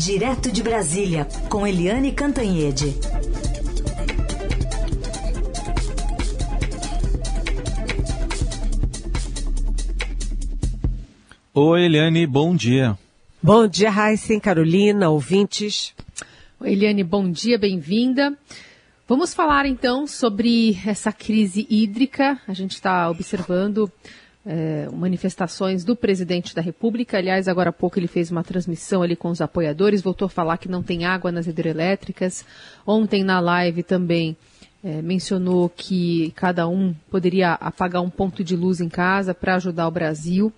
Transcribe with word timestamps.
Direto 0.00 0.50
de 0.50 0.62
Brasília, 0.62 1.28
com 1.50 1.66
Eliane 1.66 2.10
Cantanhede. 2.10 2.94
Oi, 11.52 11.84
Eliane, 11.84 12.26
bom 12.26 12.56
dia. 12.56 12.98
Bom 13.42 13.68
dia, 13.68 13.90
Raíssen, 13.90 14.40
Carolina, 14.40 15.10
ouvintes. 15.10 15.94
Oi, 16.58 16.72
Eliane, 16.72 17.04
bom 17.04 17.30
dia, 17.30 17.58
bem-vinda. 17.58 18.34
Vamos 19.06 19.34
falar 19.34 19.66
então 19.66 20.06
sobre 20.06 20.78
essa 20.86 21.12
crise 21.12 21.66
hídrica. 21.68 22.40
A 22.48 22.54
gente 22.54 22.72
está 22.72 23.10
observando 23.10 23.92
é, 24.44 24.88
manifestações 24.92 25.84
do 25.84 25.94
presidente 25.94 26.54
da 26.54 26.62
República. 26.62 27.18
Aliás, 27.18 27.48
agora 27.48 27.70
há 27.70 27.72
pouco 27.72 27.98
ele 27.98 28.06
fez 28.06 28.30
uma 28.30 28.42
transmissão 28.42 29.02
ali 29.02 29.16
com 29.16 29.28
os 29.28 29.40
apoiadores, 29.40 30.02
voltou 30.02 30.26
a 30.26 30.30
falar 30.30 30.58
que 30.58 30.68
não 30.68 30.82
tem 30.82 31.04
água 31.04 31.30
nas 31.30 31.46
hidrelétricas. 31.46 32.44
Ontem 32.86 33.22
na 33.22 33.40
live 33.40 33.82
também 33.82 34.36
é, 34.82 35.02
mencionou 35.02 35.68
que 35.68 36.32
cada 36.34 36.66
um 36.66 36.94
poderia 37.10 37.52
apagar 37.52 38.02
um 38.02 38.10
ponto 38.10 38.42
de 38.42 38.56
luz 38.56 38.80
em 38.80 38.88
casa 38.88 39.34
para 39.34 39.56
ajudar 39.56 39.86
o 39.86 39.90
Brasil. 39.90 40.52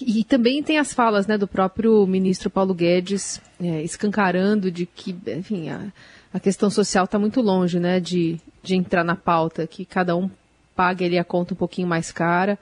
E 0.00 0.24
também 0.24 0.60
tem 0.60 0.78
as 0.78 0.92
falas 0.92 1.26
né, 1.26 1.38
do 1.38 1.46
próprio 1.46 2.04
ministro 2.04 2.50
Paulo 2.50 2.74
Guedes 2.74 3.40
é, 3.60 3.82
escancarando 3.82 4.72
de 4.72 4.86
que, 4.86 5.14
enfim, 5.28 5.68
a, 5.68 5.92
a 6.32 6.40
questão 6.40 6.68
social 6.68 7.04
está 7.04 7.16
muito 7.16 7.40
longe, 7.40 7.78
né, 7.78 8.00
de, 8.00 8.40
de 8.60 8.74
entrar 8.74 9.04
na 9.04 9.14
pauta, 9.14 9.68
que 9.68 9.84
cada 9.84 10.16
um 10.16 10.28
pague 10.74 11.04
ali 11.04 11.18
a 11.18 11.24
conta 11.24 11.54
um 11.54 11.56
pouquinho 11.56 11.88
mais 11.88 12.10
cara, 12.10 12.58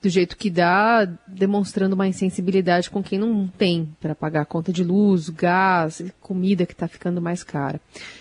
do 0.00 0.08
jeito 0.08 0.36
que 0.36 0.50
dá, 0.50 1.04
demonstrando 1.26 1.94
uma 1.94 2.08
insensibilidade 2.08 2.90
com 2.90 3.02
quem 3.02 3.18
não 3.18 3.46
tem 3.46 3.88
para 4.00 4.14
pagar 4.14 4.42
a 4.42 4.46
conta 4.46 4.72
de 4.72 4.82
luz, 4.82 5.28
gás, 5.28 6.02
comida 6.20 6.66
que 6.66 6.72
está 6.72 6.88
ficando 6.88 7.22
mais 7.22 7.44
cara. 7.44 7.80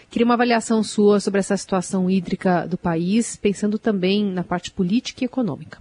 Queria 0.10 0.26
uma 0.26 0.36
avaliação 0.36 0.84
sua 0.84 1.20
sobre 1.20 1.40
essa 1.40 1.58
situação 1.58 2.10
hídrica 2.10 2.68
do 2.68 2.78
país, 2.78 3.36
pensando 3.36 3.80
também 3.80 4.24
na 4.26 4.44
parte 4.44 4.70
política 4.72 5.24
e 5.24 5.26
econômica. 5.26 5.80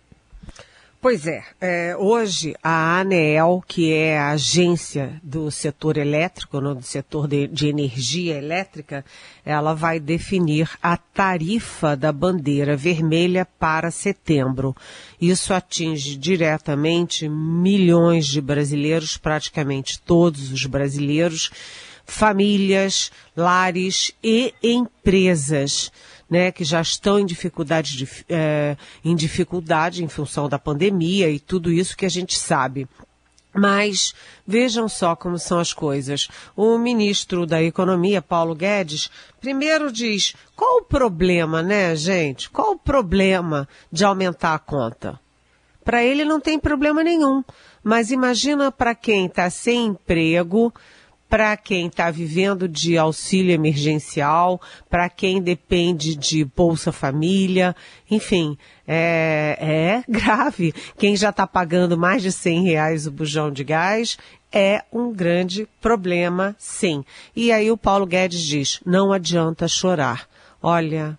Pois 1.02 1.26
é, 1.26 1.42
é, 1.58 1.96
hoje 1.96 2.54
a 2.62 3.00
ANEEL, 3.00 3.64
que 3.66 3.90
é 3.90 4.18
a 4.18 4.32
agência 4.32 5.18
do 5.22 5.50
setor 5.50 5.96
elétrico, 5.96 6.60
no, 6.60 6.74
do 6.74 6.82
setor 6.82 7.26
de, 7.26 7.46
de, 7.46 7.68
energia 7.68 8.36
elétrica, 8.36 9.02
ela 9.42 9.72
vai 9.72 9.98
definir 9.98 10.68
a 10.82 10.98
tarifa 10.98 11.96
da 11.96 12.12
bandeira 12.12 12.76
vermelha 12.76 13.48
para 13.58 13.90
setembro. 13.90 14.76
Isso 15.18 15.54
atinge 15.54 16.18
diretamente 16.18 17.26
milhões 17.30 18.26
de 18.26 18.42
brasileiros, 18.42 19.16
praticamente 19.16 19.98
todos 20.02 20.52
os 20.52 20.66
brasileiros, 20.66 21.50
famílias, 22.04 23.10
lares 23.34 24.12
e 24.22 24.52
empresas 24.62 25.90
né, 26.30 26.52
que 26.52 26.62
já 26.62 26.80
estão 26.80 27.18
em 27.18 27.26
dificuldade, 27.26 27.96
de, 27.96 28.08
é, 28.28 28.76
em 29.04 29.16
dificuldade 29.16 30.04
em 30.04 30.08
função 30.08 30.48
da 30.48 30.58
pandemia 30.58 31.28
e 31.28 31.40
tudo 31.40 31.72
isso 31.72 31.96
que 31.96 32.06
a 32.06 32.10
gente 32.10 32.38
sabe. 32.38 32.88
Mas 33.52 34.14
vejam 34.46 34.88
só 34.88 35.16
como 35.16 35.36
são 35.36 35.58
as 35.58 35.72
coisas. 35.72 36.28
O 36.54 36.78
ministro 36.78 37.44
da 37.44 37.60
Economia, 37.60 38.22
Paulo 38.22 38.54
Guedes, 38.54 39.10
primeiro 39.40 39.90
diz: 39.90 40.36
qual 40.54 40.78
o 40.78 40.84
problema, 40.84 41.60
né, 41.60 41.96
gente? 41.96 42.48
Qual 42.48 42.74
o 42.74 42.78
problema 42.78 43.68
de 43.90 44.04
aumentar 44.04 44.54
a 44.54 44.58
conta? 44.58 45.18
Para 45.84 46.04
ele 46.04 46.24
não 46.24 46.38
tem 46.38 46.60
problema 46.60 47.02
nenhum. 47.02 47.42
Mas 47.82 48.12
imagina 48.12 48.70
para 48.70 48.94
quem 48.94 49.26
está 49.26 49.50
sem 49.50 49.86
emprego, 49.86 50.72
para 51.30 51.56
quem 51.56 51.86
está 51.86 52.10
vivendo 52.10 52.68
de 52.68 52.98
auxílio 52.98 53.54
emergencial, 53.54 54.60
para 54.90 55.08
quem 55.08 55.40
depende 55.40 56.16
de 56.16 56.44
Bolsa 56.44 56.90
Família, 56.90 57.74
enfim, 58.10 58.58
é, 58.86 59.56
é 59.60 60.04
grave. 60.10 60.74
Quem 60.98 61.14
já 61.14 61.30
está 61.30 61.46
pagando 61.46 61.96
mais 61.96 62.20
de 62.20 62.32
100 62.32 62.64
reais 62.64 63.06
o 63.06 63.12
bujão 63.12 63.52
de 63.52 63.62
gás 63.62 64.18
é 64.52 64.82
um 64.92 65.12
grande 65.12 65.68
problema, 65.80 66.56
sim. 66.58 67.04
E 67.34 67.52
aí 67.52 67.70
o 67.70 67.76
Paulo 67.76 68.06
Guedes 68.06 68.42
diz, 68.42 68.80
não 68.84 69.12
adianta 69.12 69.68
chorar. 69.68 70.28
Olha, 70.60 71.16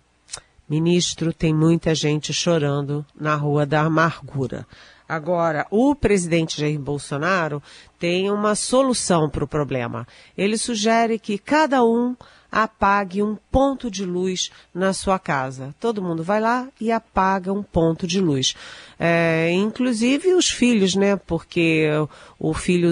ministro, 0.68 1.32
tem 1.32 1.54
muita 1.54 1.94
gente 1.94 2.34
chorando 2.34 3.04
na 3.18 3.34
Rua 3.34 3.64
da 3.64 3.80
Amargura. 3.80 4.66
Agora, 5.12 5.66
o 5.70 5.94
presidente 5.94 6.58
Jair 6.58 6.80
Bolsonaro 6.80 7.62
tem 7.98 8.30
uma 8.30 8.54
solução 8.54 9.28
para 9.28 9.44
o 9.44 9.46
problema. 9.46 10.06
Ele 10.38 10.56
sugere 10.56 11.18
que 11.18 11.36
cada 11.36 11.84
um 11.84 12.16
apague 12.50 13.22
um 13.22 13.36
ponto 13.50 13.90
de 13.90 14.06
luz 14.06 14.50
na 14.74 14.94
sua 14.94 15.18
casa. 15.18 15.74
Todo 15.78 16.00
mundo 16.00 16.22
vai 16.22 16.40
lá 16.40 16.66
e 16.80 16.90
apaga 16.90 17.52
um 17.52 17.62
ponto 17.62 18.06
de 18.06 18.22
luz. 18.22 18.54
É, 18.98 19.50
inclusive 19.52 20.32
os 20.32 20.48
filhos, 20.48 20.94
né? 20.94 21.16
Porque 21.16 21.90
o 22.38 22.54
filho 22.54 22.90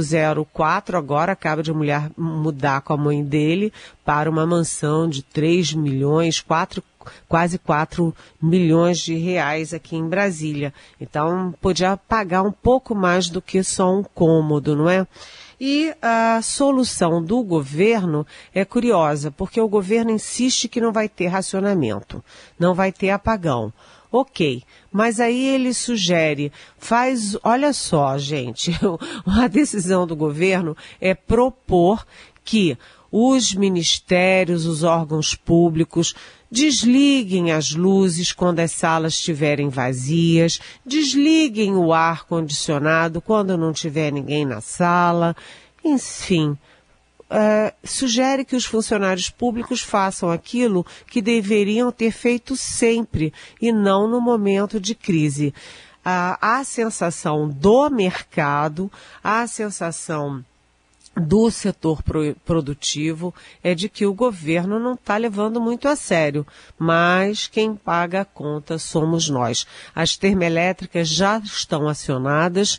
04 0.52 0.98
agora 0.98 1.32
acaba 1.32 1.62
de 1.62 1.72
mulher 1.72 2.10
mudar 2.18 2.82
com 2.82 2.92
a 2.92 2.98
mãe 2.98 3.24
dele 3.24 3.72
para 4.04 4.28
uma 4.28 4.44
mansão 4.44 5.08
de 5.08 5.22
3 5.22 5.72
milhões, 5.72 6.38
4 6.38 6.82
quase 7.28 7.58
4 7.58 8.14
milhões 8.40 8.98
de 8.98 9.14
reais 9.14 9.72
aqui 9.72 9.96
em 9.96 10.08
Brasília. 10.08 10.72
Então, 11.00 11.54
podia 11.60 11.96
pagar 11.96 12.42
um 12.42 12.52
pouco 12.52 12.94
mais 12.94 13.28
do 13.28 13.40
que 13.40 13.62
só 13.62 13.94
um 13.94 14.02
cômodo, 14.02 14.76
não 14.76 14.88
é? 14.88 15.06
E 15.60 15.94
a 16.00 16.40
solução 16.42 17.22
do 17.22 17.42
governo 17.42 18.26
é 18.54 18.64
curiosa, 18.64 19.30
porque 19.30 19.60
o 19.60 19.68
governo 19.68 20.10
insiste 20.10 20.68
que 20.68 20.80
não 20.80 20.90
vai 20.90 21.06
ter 21.06 21.26
racionamento, 21.26 22.24
não 22.58 22.74
vai 22.74 22.90
ter 22.90 23.10
apagão. 23.10 23.70
Ok, 24.12 24.64
mas 24.90 25.20
aí 25.20 25.46
ele 25.46 25.72
sugere, 25.72 26.50
faz, 26.78 27.36
olha 27.44 27.72
só, 27.72 28.18
gente, 28.18 28.72
a 29.24 29.46
decisão 29.46 30.04
do 30.04 30.16
governo 30.16 30.76
é 31.00 31.14
propor 31.14 32.04
que 32.42 32.76
os 33.12 33.54
ministérios, 33.54 34.66
os 34.66 34.82
órgãos 34.82 35.34
públicos 35.34 36.14
desliguem 36.50 37.52
as 37.52 37.70
luzes 37.70 38.32
quando 38.32 38.60
as 38.60 38.72
salas 38.72 39.14
estiverem 39.14 39.68
vazias, 39.68 40.58
desliguem 40.84 41.76
o 41.76 41.92
ar 41.92 42.24
condicionado 42.24 43.20
quando 43.20 43.56
não 43.56 43.72
tiver 43.72 44.10
ninguém 44.10 44.44
na 44.44 44.60
sala, 44.60 45.36
enfim. 45.84 46.56
Uh, 47.30 47.72
sugere 47.84 48.44
que 48.44 48.56
os 48.56 48.64
funcionários 48.64 49.30
públicos 49.30 49.80
façam 49.80 50.28
aquilo 50.28 50.84
que 51.06 51.22
deveriam 51.22 51.92
ter 51.92 52.10
feito 52.10 52.56
sempre 52.56 53.32
e 53.62 53.70
não 53.70 54.08
no 54.08 54.20
momento 54.20 54.80
de 54.80 54.96
crise. 54.96 55.54
Uh, 56.00 56.34
a 56.40 56.64
sensação 56.64 57.48
do 57.48 57.88
mercado, 57.88 58.90
a 59.22 59.46
sensação 59.46 60.44
do 61.16 61.50
setor 61.50 62.02
produtivo 62.44 63.34
é 63.62 63.74
de 63.74 63.88
que 63.88 64.06
o 64.06 64.14
governo 64.14 64.78
não 64.78 64.94
está 64.94 65.16
levando 65.16 65.60
muito 65.60 65.88
a 65.88 65.96
sério, 65.96 66.46
mas 66.78 67.46
quem 67.46 67.74
paga 67.74 68.20
a 68.20 68.24
conta 68.24 68.78
somos 68.78 69.28
nós. 69.28 69.66
As 69.94 70.16
termoelétricas 70.16 71.08
já 71.08 71.38
estão 71.38 71.88
acionadas, 71.88 72.78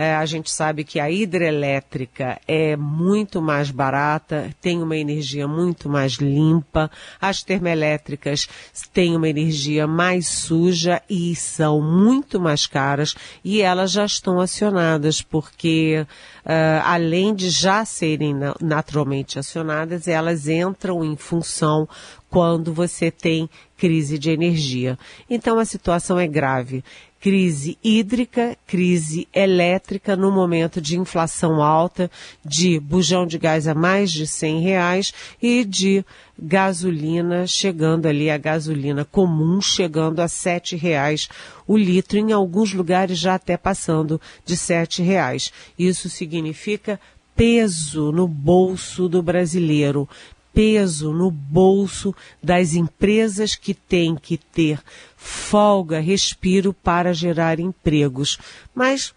é, 0.00 0.14
a 0.14 0.24
gente 0.26 0.48
sabe 0.48 0.84
que 0.84 1.00
a 1.00 1.10
hidrelétrica 1.10 2.40
é 2.46 2.76
muito 2.76 3.42
mais 3.42 3.68
barata, 3.68 4.54
tem 4.60 4.80
uma 4.80 4.96
energia 4.96 5.48
muito 5.48 5.88
mais 5.88 6.12
limpa, 6.12 6.88
as 7.20 7.42
termoelétricas 7.42 8.48
têm 8.92 9.16
uma 9.16 9.28
energia 9.28 9.88
mais 9.88 10.28
suja 10.28 11.02
e 11.10 11.34
são 11.34 11.82
muito 11.82 12.38
mais 12.38 12.64
caras 12.64 13.16
e 13.44 13.60
elas 13.60 13.90
já 13.90 14.04
estão 14.04 14.40
acionadas 14.40 15.20
porque 15.20 16.06
uh, 16.46 16.80
além 16.84 17.34
de 17.34 17.50
já 17.50 17.84
serem 17.84 18.36
naturalmente 18.60 19.36
acionadas, 19.36 20.06
elas 20.06 20.46
entram 20.46 21.04
em 21.04 21.16
função 21.16 21.88
quando 22.30 22.72
você 22.72 23.10
tem 23.10 23.50
crise 23.76 24.18
de 24.18 24.30
energia. 24.30 24.98
Então 25.28 25.58
a 25.58 25.64
situação 25.64 26.18
é 26.18 26.26
grave 26.26 26.84
crise 27.20 27.76
hídrica, 27.82 28.56
crise 28.66 29.26
elétrica 29.34 30.14
no 30.14 30.30
momento 30.30 30.80
de 30.80 30.96
inflação 30.96 31.62
alta, 31.62 32.10
de 32.44 32.78
bujão 32.78 33.26
de 33.26 33.38
gás 33.38 33.66
a 33.66 33.74
mais 33.74 34.12
de 34.12 34.26
100 34.26 34.60
reais 34.60 35.12
e 35.42 35.64
de 35.64 36.04
gasolina 36.38 37.46
chegando 37.46 38.06
ali, 38.06 38.30
a 38.30 38.38
gasolina 38.38 39.04
comum 39.04 39.60
chegando 39.60 40.20
a 40.20 40.28
sete 40.28 40.76
reais 40.76 41.28
o 41.66 41.76
litro, 41.76 42.16
em 42.16 42.32
alguns 42.32 42.72
lugares 42.72 43.18
já 43.18 43.34
até 43.34 43.56
passando 43.56 44.20
de 44.44 44.56
sete 44.56 45.02
reais. 45.02 45.52
Isso 45.78 46.08
significa 46.08 47.00
peso 47.34 48.10
no 48.12 48.26
bolso 48.26 49.08
do 49.08 49.22
brasileiro, 49.22 50.08
peso 50.52 51.12
no 51.12 51.30
bolso 51.30 52.14
das 52.42 52.74
empresas 52.74 53.54
que 53.54 53.74
têm 53.74 54.16
que 54.16 54.36
ter 54.36 54.80
folga, 55.18 55.98
respiro 55.98 56.72
para 56.72 57.12
gerar 57.12 57.58
empregos. 57.58 58.38
Mas 58.72 59.12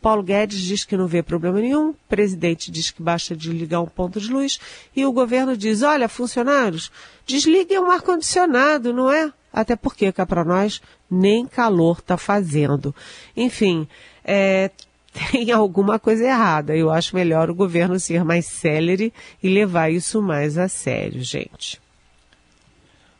Paulo 0.00 0.22
Guedes 0.22 0.60
diz 0.60 0.84
que 0.84 0.98
não 0.98 1.06
vê 1.06 1.22
problema 1.22 1.58
nenhum, 1.58 1.88
o 1.88 1.96
presidente 2.08 2.70
diz 2.70 2.90
que 2.90 3.02
basta 3.02 3.34
desligar 3.34 3.82
um 3.82 3.86
ponto 3.86 4.20
de 4.20 4.30
luz 4.30 4.60
e 4.94 5.06
o 5.06 5.12
governo 5.12 5.56
diz, 5.56 5.80
olha, 5.80 6.10
funcionários, 6.10 6.92
desliguem 7.26 7.78
o 7.78 7.90
ar-condicionado, 7.90 8.92
não 8.92 9.10
é? 9.10 9.32
Até 9.50 9.74
porque 9.74 10.12
cá 10.12 10.26
para 10.26 10.44
nós 10.44 10.82
nem 11.10 11.46
calor 11.46 12.00
está 12.00 12.18
fazendo. 12.18 12.94
Enfim, 13.34 13.88
é, 14.22 14.70
tem 15.32 15.50
alguma 15.50 15.98
coisa 15.98 16.24
errada. 16.24 16.76
Eu 16.76 16.90
acho 16.90 17.16
melhor 17.16 17.48
o 17.48 17.54
governo 17.54 17.98
ser 17.98 18.24
mais 18.24 18.44
célere 18.44 19.10
e 19.42 19.48
levar 19.48 19.90
isso 19.90 20.20
mais 20.20 20.58
a 20.58 20.68
sério, 20.68 21.22
gente. 21.22 21.80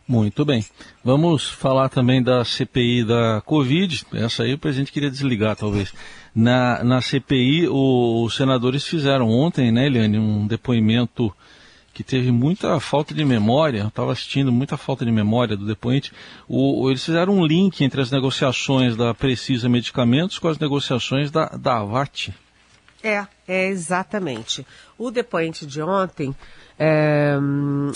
Muito 0.06 0.44
bem. 0.44 0.64
Vamos 1.02 1.48
falar 1.48 1.88
também 1.88 2.22
da 2.22 2.44
CPI 2.44 3.04
da 3.04 3.42
Covid. 3.44 4.04
Essa 4.12 4.42
aí 4.42 4.52
o 4.52 4.58
presidente 4.58 4.92
queria 4.92 5.10
desligar, 5.10 5.56
talvez. 5.56 5.94
Na, 6.34 6.84
na 6.84 7.00
CPI, 7.00 7.68
o, 7.68 8.24
os 8.24 8.36
senadores 8.36 8.84
fizeram 8.86 9.30
ontem, 9.30 9.72
né, 9.72 9.86
Eliane, 9.86 10.18
um 10.18 10.46
depoimento 10.46 11.34
que 11.94 12.02
teve 12.02 12.32
muita 12.32 12.78
falta 12.80 13.14
de 13.14 13.24
memória, 13.24 13.86
estava 13.86 14.12
assistindo 14.12 14.50
muita 14.50 14.76
falta 14.76 15.04
de 15.04 15.12
memória 15.12 15.56
do 15.56 15.64
depoente. 15.64 16.12
O, 16.48 16.90
eles 16.90 17.04
fizeram 17.04 17.38
um 17.38 17.46
link 17.46 17.82
entre 17.82 18.00
as 18.00 18.10
negociações 18.10 18.96
da 18.96 19.14
Precisa 19.14 19.68
Medicamentos 19.68 20.38
com 20.38 20.48
as 20.48 20.58
negociações 20.58 21.30
da, 21.30 21.46
da 21.46 21.82
VAT. 21.84 22.30
É, 23.02 23.24
é 23.46 23.68
exatamente. 23.68 24.66
O 24.98 25.10
depoente 25.10 25.64
de 25.64 25.80
ontem, 25.80 26.34
é, 26.78 27.38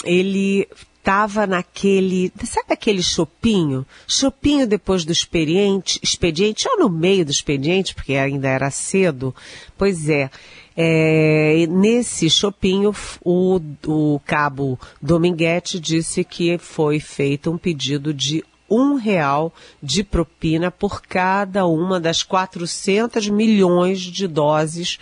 ele 0.05 0.69
estava 1.09 1.47
naquele, 1.47 2.31
sabe 2.45 2.75
aquele 2.75 3.03
chopinho? 3.03 3.87
Chopinho 4.07 4.67
depois 4.67 5.07
do 5.07 5.13
expediente, 5.13 5.99
expediente 6.03 6.69
ou 6.69 6.81
no 6.81 6.91
meio 6.91 7.25
do 7.25 7.31
expediente, 7.31 7.95
porque 7.95 8.13
ainda 8.13 8.47
era 8.47 8.71
cedo. 8.71 9.35
Pois 9.79 10.11
é, 10.11 10.31
é, 10.77 11.67
nesse 11.67 12.29
chopinho, 12.29 12.95
o, 13.25 13.59
o 13.87 14.21
cabo 14.27 14.79
Dominguete 15.01 15.81
disse 15.81 16.23
que 16.23 16.59
foi 16.59 17.01
feito 17.01 17.51
um 17.51 17.57
pedido 17.57 18.13
de 18.13 18.45
um 18.69 18.94
real 18.94 19.53
de 19.82 20.05
propina 20.05 20.70
por 20.70 21.03
cada 21.03 21.67
uma 21.67 21.99
das 21.99 22.23
400 22.23 23.29
milhões 23.29 24.00
de 24.00 24.26
doses 24.26 24.99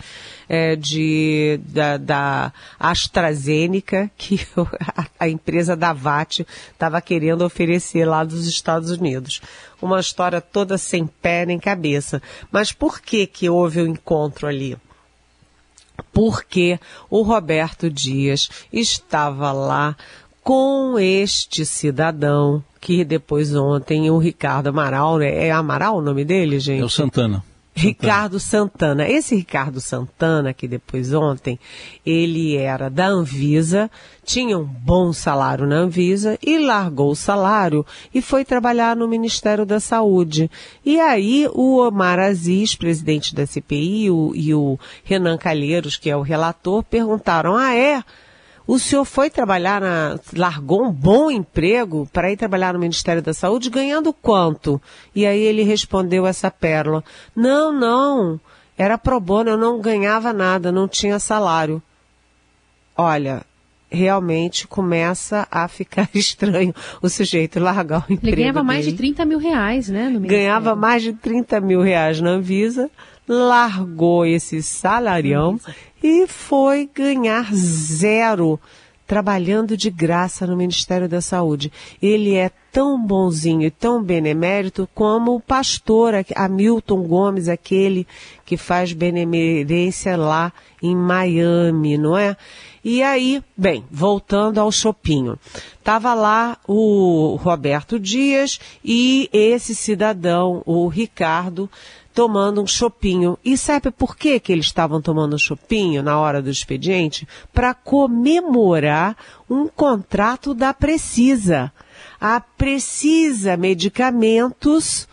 é, 0.47 0.75
de, 0.75 1.59
da, 1.65 1.97
da, 1.97 2.53
AstraZeneca 2.79 4.09
que 4.17 4.39
a 5.19 5.27
empresa 5.27 5.75
da 5.75 5.91
VAT 5.91 6.45
estava 6.71 7.01
querendo 7.01 7.43
oferecer 7.43 8.05
lá 8.05 8.23
dos 8.23 8.47
Estados 8.47 8.91
Unidos. 8.91 9.41
Uma 9.81 9.99
história 9.99 10.39
toda 10.39 10.77
sem 10.77 11.05
pé 11.05 11.45
nem 11.45 11.59
cabeça. 11.59 12.21
Mas 12.51 12.71
por 12.71 13.01
que 13.01 13.27
que 13.27 13.49
houve 13.49 13.81
o 13.81 13.85
um 13.85 13.87
encontro 13.87 14.47
ali? 14.47 14.77
porque 16.13 16.79
o 17.09 17.21
Roberto 17.21 17.89
Dias 17.89 18.49
estava 18.71 19.51
lá 19.51 19.95
com 20.43 20.97
este 20.97 21.65
cidadão 21.65 22.63
que 22.79 23.03
depois 23.03 23.55
ontem 23.55 24.09
o 24.09 24.17
Ricardo 24.17 24.67
Amaral, 24.67 25.17
né? 25.17 25.47
é 25.47 25.51
Amaral 25.51 25.97
o 25.97 26.01
nome 26.01 26.23
dele, 26.23 26.59
gente? 26.59 26.81
É 26.81 26.85
o 26.85 26.89
Santana. 26.89 27.43
Ricardo 27.77 28.39
Santana. 28.39 29.07
Esse 29.07 29.35
Ricardo 29.35 29.79
Santana, 29.79 30.51
que 30.51 30.67
depois 30.67 31.13
ontem, 31.13 31.59
ele 32.03 32.57
era 32.57 32.89
da 32.89 33.05
Anvisa, 33.05 33.89
tinha 34.25 34.57
um 34.57 34.65
bom 34.65 35.13
salário 35.13 35.67
na 35.67 35.75
Anvisa 35.75 36.39
e 36.41 36.57
largou 36.57 37.11
o 37.11 37.15
salário 37.15 37.85
e 38.11 38.19
foi 38.19 38.43
trabalhar 38.43 38.95
no 38.95 39.07
Ministério 39.07 39.63
da 39.63 39.79
Saúde. 39.79 40.49
E 40.83 40.99
aí 40.99 41.47
o 41.53 41.77
Omar 41.77 42.17
Aziz, 42.17 42.73
presidente 42.73 43.35
da 43.35 43.45
CPI, 43.45 44.09
o, 44.09 44.31
e 44.33 44.55
o 44.55 44.79
Renan 45.03 45.37
Calheiros, 45.37 45.97
que 45.97 46.09
é 46.09 46.17
o 46.17 46.23
relator, 46.23 46.83
perguntaram, 46.83 47.55
ah 47.55 47.75
é? 47.75 48.03
O 48.67 48.77
senhor 48.77 49.05
foi 49.05 49.29
trabalhar 49.29 49.79
na. 49.79 50.19
largou 50.35 50.83
um 50.83 50.91
bom 50.91 51.31
emprego 51.31 52.07
para 52.11 52.29
ir 52.29 52.35
trabalhar 52.35 52.73
no 52.73 52.79
Ministério 52.79 53.21
da 53.21 53.33
Saúde 53.33 53.69
ganhando 53.69 54.11
quanto? 54.11 54.81
E 55.15 55.25
aí 55.25 55.39
ele 55.39 55.63
respondeu 55.63 56.27
essa 56.27 56.51
pérola: 56.51 57.01
Não, 57.33 57.71
não. 57.71 58.37
Era 58.77 58.97
pro 58.97 59.21
bono, 59.21 59.51
eu 59.51 59.57
não 59.57 59.79
ganhava 59.79 60.33
nada, 60.33 60.69
não 60.71 60.87
tinha 60.87 61.17
salário. 61.17 61.81
Olha, 62.95 63.45
realmente 63.89 64.67
começa 64.67 65.47
a 65.49 65.67
ficar 65.67 66.09
estranho 66.13 66.73
o 67.01 67.09
sujeito 67.09 67.59
largar 67.59 68.05
o 68.09 68.13
emprego. 68.13 68.27
Ele 68.27 68.35
ganhava 68.35 68.59
dele. 68.59 68.67
mais 68.67 68.85
de 68.85 68.93
30 68.93 69.25
mil 69.25 69.39
reais, 69.39 69.89
né? 69.89 70.13
ganhava 70.21 70.75
mais 70.75 71.03
de 71.03 71.13
30 71.13 71.59
mil 71.61 71.81
reais 71.81 72.19
na 72.19 72.31
Anvisa, 72.31 72.89
largou 73.27 74.25
esse 74.25 74.61
salarião 74.61 75.59
e 76.03 76.27
foi 76.27 76.89
ganhar 76.93 77.53
zero 77.53 78.59
trabalhando 79.07 79.77
de 79.77 79.89
graça 79.89 80.45
no 80.45 80.57
Ministério 80.57 81.07
da 81.07 81.21
Saúde. 81.21 81.71
Ele 82.01 82.35
é 82.35 82.51
tão 82.71 83.01
bonzinho 83.01 83.63
e 83.63 83.71
tão 83.71 84.03
benemérito 84.03 84.87
como 84.93 85.35
o 85.35 85.39
pastor 85.39 86.13
Hamilton 86.35 87.03
Gomes, 87.03 87.47
aquele 87.47 88.05
que 88.45 88.57
faz 88.57 88.91
benemerência 88.91 90.17
lá 90.17 90.51
em 90.83 90.95
Miami, 90.95 91.97
não 91.97 92.17
é? 92.17 92.35
E 92.89 93.03
aí, 93.03 93.43
bem, 93.57 93.83
voltando 93.91 94.61
ao 94.61 94.71
Chopinho. 94.71 95.37
Tava 95.83 96.13
lá 96.13 96.57
o 96.65 97.35
Roberto 97.35 97.99
Dias 97.99 98.61
e 98.81 99.29
esse 99.33 99.75
cidadão, 99.75 100.63
o 100.65 100.87
Ricardo, 100.87 101.69
tomando 102.13 102.61
um 102.61 102.65
chopinho. 102.65 103.37
E 103.43 103.57
sabe 103.57 103.91
por 103.91 104.15
que, 104.15 104.39
que 104.39 104.53
eles 104.53 104.67
estavam 104.67 105.01
tomando 105.01 105.35
um 105.35 105.37
chopinho 105.37 106.01
na 106.01 106.17
hora 106.17 106.41
do 106.41 106.49
expediente? 106.49 107.27
Para 107.51 107.73
comemorar 107.73 109.17
um 109.49 109.67
contrato 109.67 110.53
da 110.53 110.73
Precisa. 110.73 111.73
A 112.21 112.39
Precisa 112.39 113.57
Medicamentos 113.57 115.09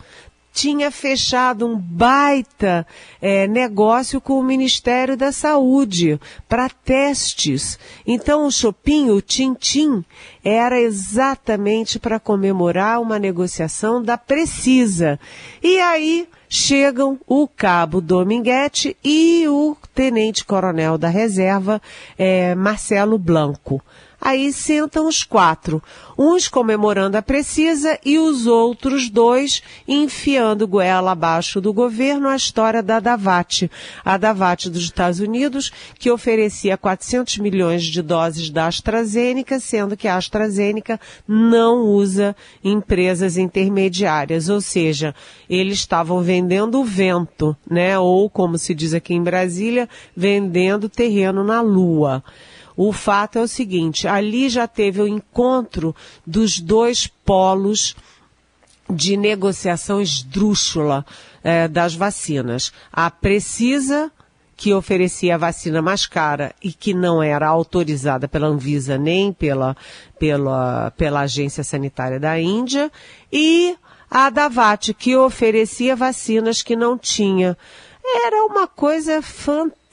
tinha 0.55 0.89
fechado 0.89 1.67
um 1.67 1.77
baita 1.77 2.87
é, 3.21 3.45
negócio 3.45 4.21
com 4.21 4.39
o 4.39 4.43
Ministério 4.43 5.17
da 5.17 5.29
Saúde 5.33 6.17
para 6.47 6.69
testes. 6.69 7.77
Então 8.07 8.47
o 8.47 8.51
Chopin, 8.51 9.09
o 9.09 9.21
Tintim, 9.21 10.03
era 10.41 10.79
exatamente 10.79 11.99
para 11.99 12.21
comemorar 12.21 13.01
uma 13.01 13.19
negociação 13.19 14.01
da 14.01 14.17
Precisa. 14.17 15.19
E 15.61 15.77
aí 15.77 16.25
chegam 16.47 17.19
o 17.27 17.49
cabo 17.49 17.99
Dominguete 17.99 18.95
e 19.03 19.45
o 19.49 19.75
tenente-coronel 19.93 20.97
da 20.97 21.09
reserva, 21.09 21.81
é, 22.17 22.55
Marcelo 22.55 23.17
Blanco. 23.17 23.83
Aí 24.25 24.51
sentam 24.51 25.07
os 25.07 25.23
quatro, 25.23 25.83
uns 26.17 26.47
comemorando 26.47 27.15
a 27.15 27.21
Precisa 27.21 27.99
e 28.03 28.17
os 28.17 28.47
outros 28.47 29.07
dois 29.07 29.61
enfiando 29.87 30.67
goela 30.67 31.11
abaixo 31.11 31.61
do 31.61 31.71
governo 31.71 32.27
a 32.27 32.35
história 32.35 32.81
da 32.81 32.99
Davat, 32.99 33.69
a 34.03 34.17
Davat 34.17 34.67
dos 34.67 34.81
Estados 34.81 35.19
Unidos, 35.19 35.71
que 35.99 36.09
oferecia 36.09 36.75
400 36.75 37.37
milhões 37.37 37.83
de 37.83 38.01
doses 38.01 38.49
da 38.49 38.65
AstraZeneca, 38.65 39.59
sendo 39.59 39.95
que 39.95 40.07
a 40.07 40.15
AstraZeneca 40.17 40.99
não 41.27 41.83
usa 41.83 42.35
empresas 42.63 43.37
intermediárias, 43.37 44.49
ou 44.49 44.59
seja, 44.59 45.13
eles 45.47 45.77
estavam 45.77 46.23
vendendo 46.23 46.83
vento, 46.83 47.55
né? 47.69 47.99
Ou 47.99 48.27
como 48.27 48.57
se 48.57 48.73
diz 48.73 48.95
aqui 48.95 49.13
em 49.13 49.21
Brasília, 49.21 49.87
vendendo 50.17 50.89
terreno 50.89 51.43
na 51.43 51.61
lua. 51.61 52.23
O 52.77 52.91
fato 52.91 53.37
é 53.37 53.41
o 53.41 53.47
seguinte, 53.47 54.07
ali 54.07 54.49
já 54.49 54.67
teve 54.67 55.01
o 55.01 55.07
encontro 55.07 55.95
dos 56.25 56.59
dois 56.59 57.07
polos 57.07 57.95
de 58.89 59.17
negociação 59.17 60.01
esdrúxula 60.01 61.05
é, 61.43 61.67
das 61.67 61.95
vacinas. 61.95 62.71
A 62.91 63.09
Precisa, 63.09 64.11
que 64.57 64.73
oferecia 64.73 65.35
a 65.35 65.37
vacina 65.37 65.81
mais 65.81 66.05
cara 66.05 66.53
e 66.61 66.71
que 66.71 66.93
não 66.93 67.21
era 67.21 67.47
autorizada 67.47 68.27
pela 68.27 68.47
Anvisa 68.47 68.97
nem 68.97 69.33
pela, 69.33 69.75
pela, 70.19 70.91
pela 70.91 71.21
Agência 71.21 71.63
Sanitária 71.63 72.19
da 72.19 72.39
Índia, 72.39 72.91
e 73.31 73.75
a 74.09 74.29
Davat, 74.29 74.93
que 74.93 75.15
oferecia 75.15 75.95
vacinas 75.95 76.61
que 76.61 76.75
não 76.75 76.97
tinha. 76.97 77.57
Era 78.03 78.45
uma 78.45 78.67
coisa 78.67 79.21
fantástica 79.21 79.84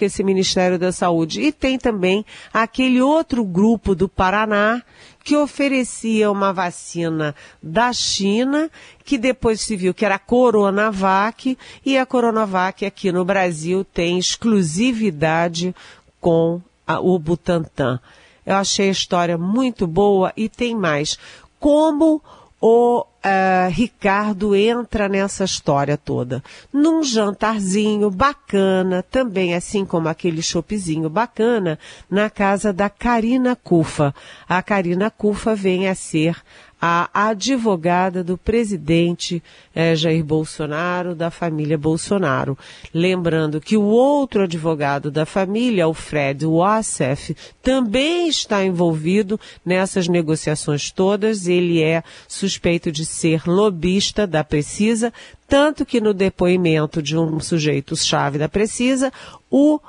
esse 0.00 0.22
Ministério 0.22 0.78
da 0.78 0.92
Saúde. 0.92 1.40
E 1.40 1.52
tem 1.52 1.78
também 1.78 2.24
aquele 2.52 3.02
outro 3.02 3.44
grupo 3.44 3.94
do 3.94 4.08
Paraná 4.08 4.82
que 5.24 5.36
oferecia 5.36 6.30
uma 6.30 6.52
vacina 6.52 7.34
da 7.62 7.92
China, 7.92 8.70
que 9.04 9.18
depois 9.18 9.60
se 9.60 9.76
viu 9.76 9.92
que 9.92 10.04
era 10.04 10.14
a 10.14 10.18
Coronavac, 10.18 11.58
e 11.84 11.98
a 11.98 12.06
Coronavac 12.06 12.86
aqui 12.86 13.12
no 13.12 13.24
Brasil 13.24 13.84
tem 13.84 14.18
exclusividade 14.18 15.74
com 16.20 16.60
a, 16.86 17.00
o 17.00 17.18
Butantan. 17.18 18.00
Eu 18.46 18.56
achei 18.56 18.88
a 18.88 18.92
história 18.92 19.36
muito 19.36 19.86
boa 19.86 20.32
e 20.36 20.48
tem 20.48 20.74
mais. 20.74 21.18
Como 21.58 22.22
o 22.60 23.00
uh, 23.00 23.70
Ricardo 23.70 24.54
entra 24.54 25.08
nessa 25.08 25.44
história 25.44 25.96
toda. 25.96 26.42
Num 26.72 27.02
jantarzinho 27.02 28.10
bacana, 28.10 29.02
também 29.02 29.54
assim 29.54 29.84
como 29.84 30.08
aquele 30.08 30.42
chopezinho 30.42 31.08
bacana, 31.08 31.78
na 32.10 32.28
casa 32.28 32.72
da 32.72 32.90
Karina 32.90 33.56
Cufa. 33.56 34.14
A 34.48 34.62
Karina 34.62 35.10
Cufa 35.10 35.54
vem 35.54 35.88
a 35.88 35.94
ser 35.94 36.36
a 36.80 37.10
advogada 37.12 38.24
do 38.24 38.38
presidente 38.38 39.42
eh, 39.74 39.94
Jair 39.94 40.24
Bolsonaro, 40.24 41.14
da 41.14 41.30
família 41.30 41.76
Bolsonaro. 41.76 42.56
Lembrando 42.94 43.60
que 43.60 43.76
o 43.76 43.82
outro 43.82 44.44
advogado 44.44 45.10
da 45.10 45.26
família, 45.26 45.86
o 45.86 45.92
Fred 45.92 46.46
Wassef, 46.46 47.36
também 47.62 48.28
está 48.28 48.64
envolvido 48.64 49.38
nessas 49.64 50.08
negociações 50.08 50.90
todas. 50.90 51.46
Ele 51.46 51.82
é 51.82 52.02
suspeito 52.26 52.90
de 52.90 53.04
ser 53.04 53.42
lobista 53.46 54.26
da 54.26 54.42
Precisa, 54.42 55.12
tanto 55.46 55.84
que 55.84 56.00
no 56.00 56.14
depoimento 56.14 57.02
de 57.02 57.18
um 57.18 57.38
sujeito-chave 57.40 58.38
da 58.38 58.48
Precisa, 58.48 59.12
o 59.50 59.80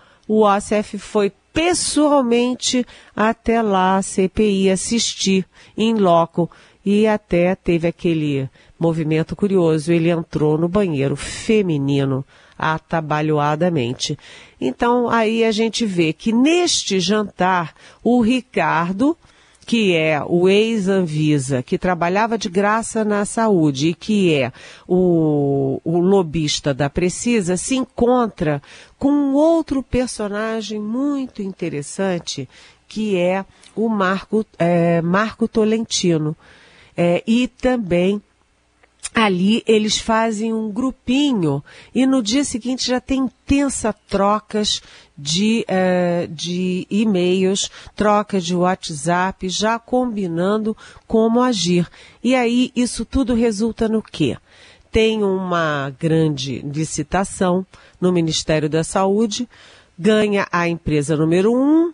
ACF 0.46 0.98
foi 0.98 1.32
pessoalmente 1.54 2.86
até 3.16 3.62
lá 3.62 3.98
a 3.98 4.02
CPI 4.02 4.70
assistir 4.70 5.46
em 5.78 5.94
loco 5.96 6.50
e 6.86 7.08
até 7.08 7.56
teve 7.56 7.88
aquele 7.88 8.50
movimento 8.80 9.36
curioso. 9.36 9.92
Ele 9.92 10.10
entrou 10.10 10.58
no 10.58 10.68
banheiro 10.68 11.16
feminino 11.16 12.26
atabalhoadamente. 12.58 14.18
Então 14.60 15.10
aí 15.10 15.44
a 15.44 15.52
gente 15.52 15.86
vê 15.86 16.14
que 16.14 16.32
neste 16.32 17.00
jantar 17.00 17.74
o 18.04 18.22
Ricardo, 18.22 19.18
que 19.66 19.96
é 19.96 20.22
o 20.26 20.50
ex-Anvisa, 20.50 21.64
que 21.64 21.78
trabalhava 21.78 22.38
de 22.38 22.50
graça 22.50 23.06
na 23.06 23.26
saúde 23.26 23.90
e 23.90 23.94
que 23.94 24.34
é 24.34 24.52
o, 24.88 25.80
o 25.84 26.00
lobista 26.00 26.74
da 26.74 26.90
Precisa, 26.90 27.58
se 27.58 27.76
encontra 27.76 28.62
com 28.98 29.12
um 29.12 29.34
outro 29.34 29.82
personagem 29.82 30.80
muito 30.80 31.42
interessante, 31.42 32.50
que 32.88 33.18
é 33.18 33.46
o 33.76 33.88
Marco, 33.88 34.46
é, 34.60 35.02
Marco 35.02 35.48
Tolentino. 35.48 36.36
É, 36.96 37.24
e 37.26 37.48
também 37.48 38.22
ali 39.14 39.62
eles 39.68 39.98
fazem 39.98 40.54
um 40.54 40.72
grupinho 40.72 41.64
e 41.94 42.06
no 42.06 42.24
dia 42.24 42.44
seguinte 42.44 42.88
já 42.88 43.00
tem 43.00 43.22
intensa 43.22 43.94
trocas 44.08 44.82
de, 45.18 45.66
uh, 45.70 46.28
de 46.28 46.88
e-mails, 46.90 47.70
troca 47.96 48.40
de 48.40 48.56
WhatsApp, 48.56 49.50
já 49.50 49.78
combinando 49.78 50.76
como 51.06 51.42
agir. 51.42 51.88
E 52.24 52.34
aí 52.36 52.72
isso 52.76 53.06
tudo 53.06 53.34
resulta 53.34 53.88
no 53.88 54.02
quê? 54.02 54.38
Tem 54.92 55.24
uma 55.24 55.94
grande 56.00 56.60
licitação 56.60 57.66
no 58.00 58.12
Ministério 58.12 58.70
da 58.70 58.84
Saúde, 58.84 59.48
ganha 59.98 60.48
a 60.52 60.68
empresa 60.68 61.16
número 61.16 61.54
um, 61.54 61.94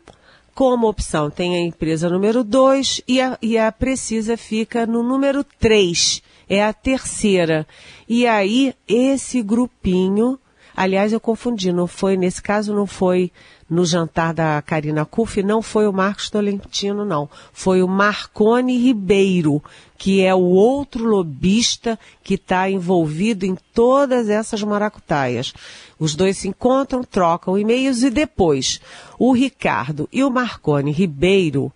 como 0.58 0.90
opção 0.90 1.30
tem 1.30 1.56
a 1.56 1.60
empresa 1.60 2.10
número 2.10 2.44
2 2.44 3.04
e 3.08 3.22
a, 3.22 3.38
e 3.44 3.60
a 3.60 3.72
Precisa 3.72 4.36
fica 4.36 4.88
no 4.88 5.04
número 5.04 5.44
3, 5.44 6.24
é 6.50 6.64
a 6.64 6.74
terceira. 6.74 7.68
E 8.10 8.26
aí, 8.26 8.74
esse 8.88 9.44
grupinho, 9.44 10.40
aliás, 10.78 11.12
eu 11.12 11.20
confundi, 11.20 11.74
não 11.74 11.88
foi, 11.88 12.16
nesse 12.16 12.40
caso 12.40 12.72
não 12.72 12.86
foi 12.86 13.32
no 13.68 13.84
jantar 13.84 14.32
da 14.32 14.62
Karina 14.62 15.04
Kuff, 15.04 15.42
não 15.42 15.60
foi 15.62 15.88
o 15.88 15.92
Marcos 15.92 16.30
Tolentino, 16.30 17.04
não. 17.04 17.28
Foi 17.52 17.82
o 17.82 17.88
Marcone 17.88 18.78
Ribeiro, 18.78 19.62
que 19.98 20.22
é 20.24 20.34
o 20.36 20.40
outro 20.40 21.04
lobista 21.04 22.00
que 22.24 22.36
está 22.36 22.70
envolvido 22.70 23.44
em 23.44 23.58
todas 23.74 24.30
essas 24.30 24.62
maracutaias. 24.62 25.52
Os 26.00 26.16
dois 26.16 26.38
se 26.38 26.48
encontram, 26.48 27.04
trocam 27.04 27.58
e-mails 27.58 28.04
e 28.04 28.12
depois 28.12 28.80
o 29.18 29.34
Ricardo 29.34 30.08
e 30.14 30.24
o 30.24 30.30
Marcone 30.30 30.92
Ribeiro 30.92 31.74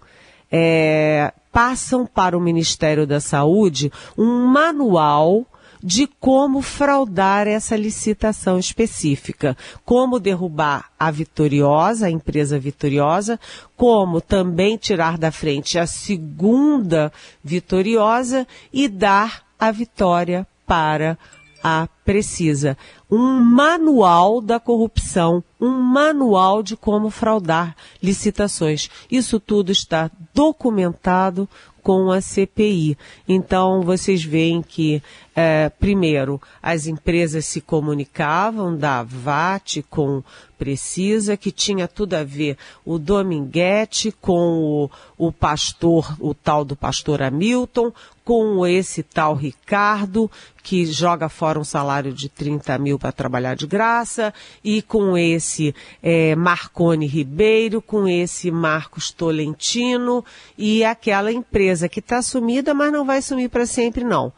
é, 0.51 1.33
passam 1.51 2.05
para 2.05 2.37
o 2.37 2.41
Ministério 2.41 3.07
da 3.07 3.19
Saúde 3.19 3.91
um 4.15 4.45
manual 4.45 5.45
de 5.83 6.07
como 6.07 6.61
fraudar 6.61 7.47
essa 7.47 7.75
licitação 7.75 8.59
específica, 8.59 9.57
como 9.83 10.19
derrubar 10.19 10.91
a 10.99 11.09
vitoriosa, 11.09 12.07
a 12.07 12.11
empresa 12.11 12.59
vitoriosa, 12.59 13.39
como 13.75 14.21
também 14.21 14.77
tirar 14.77 15.17
da 15.17 15.31
frente 15.31 15.79
a 15.79 15.87
segunda 15.87 17.11
vitoriosa 17.43 18.47
e 18.71 18.87
dar 18.87 19.43
a 19.59 19.71
vitória 19.71 20.45
para 20.65 21.17
a 21.63 21.87
Precisa. 22.03 22.77
Um 23.09 23.39
manual 23.39 24.41
da 24.41 24.59
corrupção, 24.59 25.43
um 25.59 25.69
manual 25.69 26.63
de 26.63 26.75
como 26.75 27.09
fraudar 27.09 27.75
licitações. 28.01 28.89
Isso 29.09 29.39
tudo 29.39 29.71
está 29.71 30.09
documentado 30.33 31.47
com 31.81 32.11
a 32.11 32.21
CPI. 32.21 32.97
Então, 33.27 33.81
vocês 33.81 34.23
veem 34.23 34.61
que, 34.61 35.01
é, 35.35 35.69
primeiro, 35.69 36.41
as 36.61 36.87
empresas 36.87 37.45
se 37.45 37.61
comunicavam 37.61 38.75
da 38.75 39.01
VAT 39.01 39.81
com 39.89 40.21
Precisa, 40.57 41.35
que 41.35 41.51
tinha 41.51 41.87
tudo 41.87 42.13
a 42.13 42.23
ver 42.23 42.55
o 42.85 42.99
Dominguete 42.99 44.11
com 44.21 44.89
o, 45.17 45.27
o 45.27 45.31
pastor, 45.31 46.15
o 46.19 46.35
tal 46.35 46.63
do 46.63 46.75
pastor 46.75 47.19
Hamilton, 47.23 47.91
com 48.23 48.63
esse 48.67 49.01
tal 49.01 49.33
Ricardo, 49.33 50.29
que 50.61 50.85
joga 50.85 51.29
fora 51.29 51.59
um 51.59 51.63
salário 51.63 52.13
de 52.13 52.29
30 52.29 52.77
mil 52.77 52.99
para 52.99 53.11
trabalhar 53.11 53.55
de 53.55 53.65
graça, 53.65 54.31
e 54.63 54.83
com 54.83 55.17
esse 55.17 55.73
é, 56.03 56.35
Marcone 56.35 57.07
Ribeiro, 57.07 57.81
com 57.81 58.07
esse 58.07 58.51
Marcos 58.51 59.09
Tolentino, 59.09 60.23
e 60.55 60.83
aquela 60.83 61.31
empresa 61.31 61.89
que 61.89 61.99
está 61.99 62.21
sumida, 62.21 62.71
mas 62.71 62.93
não 62.93 63.03
vai 63.03 63.23
sumir 63.23 63.49
para 63.49 63.65
sempre, 63.65 64.03
não. 64.03 64.31